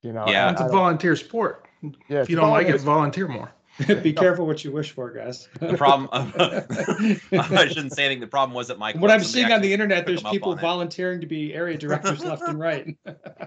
You 0.04 0.13
know, 0.13 0.26
Yeah. 0.28 0.52
It's 0.52 0.62
I 0.62 0.65
a 0.65 0.67
don't- 0.67 0.78
volunteer 0.78 1.15
sport. 1.15 1.65
yeah, 2.10 2.21
If 2.21 2.30
you 2.30 2.36
don't 2.36 2.52
like 2.52 2.67
it, 2.67 2.80
volunteer. 2.82 3.26
volunteer 3.26 3.28
more. 3.30 3.52
Be 4.03 4.13
careful 4.13 4.45
what 4.45 4.63
you 4.63 4.71
wish 4.71 4.91
for, 4.91 5.09
guys. 5.09 5.49
The 5.59 5.75
problem, 5.75 6.07
I 6.13 7.67
shouldn't 7.67 7.93
say 7.93 8.05
anything. 8.05 8.19
The 8.19 8.27
problem 8.27 8.53
wasn't 8.53 8.77
my. 8.77 8.93
What. 8.93 9.09
I'm 9.09 9.23
seeing 9.23 9.51
on 9.51 9.62
the 9.62 9.73
internet, 9.73 10.05
there's 10.05 10.21
people 10.21 10.51
on 10.51 10.59
it. 10.59 10.62
volunteering 10.62 11.21
to 11.21 11.27
be 11.27 11.53
area 11.53 11.77
directors 11.77 12.23
left 12.23 12.43
and 12.43 12.59
right. 12.59 12.95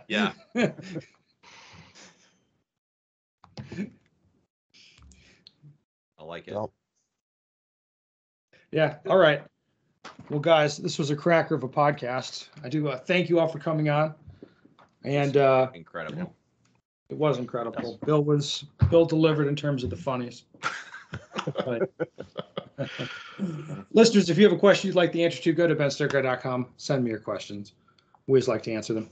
Yeah, 0.08 0.32
I 0.56 0.72
like 6.24 6.48
it. 6.48 6.54
Well, 6.54 6.72
Yeah. 8.72 8.96
All 9.08 9.18
right. 9.18 9.42
Well, 10.28 10.40
guys, 10.40 10.76
this 10.76 10.98
was 10.98 11.10
a 11.10 11.16
cracker 11.16 11.54
of 11.54 11.62
a 11.62 11.68
podcast. 11.68 12.48
I 12.64 12.68
do 12.68 12.88
uh, 12.88 12.98
thank 12.98 13.28
you 13.28 13.38
all 13.38 13.46
for 13.48 13.60
coming 13.60 13.88
on, 13.90 14.12
and 15.04 15.36
uh, 15.36 15.70
Incredible. 15.72 16.34
It 17.08 17.16
was 17.16 17.38
incredible. 17.38 17.98
Bill 18.04 18.22
was 18.22 18.64
Bill 18.90 19.04
delivered 19.04 19.46
in 19.48 19.56
terms 19.56 19.84
of 19.84 19.90
the 19.90 19.96
funnies. 19.96 20.44
But- 21.64 21.90
Listeners, 23.92 24.28
if 24.28 24.36
you 24.38 24.44
have 24.44 24.52
a 24.52 24.58
question 24.58 24.88
you'd 24.88 24.96
like 24.96 25.12
the 25.12 25.24
answer 25.24 25.42
to, 25.42 25.52
go 25.52 25.66
to 25.66 25.74
benstarker.com. 25.74 26.66
Send 26.76 27.04
me 27.04 27.10
your 27.10 27.18
questions. 27.20 27.72
We 28.26 28.32
always 28.32 28.48
like 28.48 28.62
to 28.64 28.72
answer 28.72 28.92
them. 28.92 29.08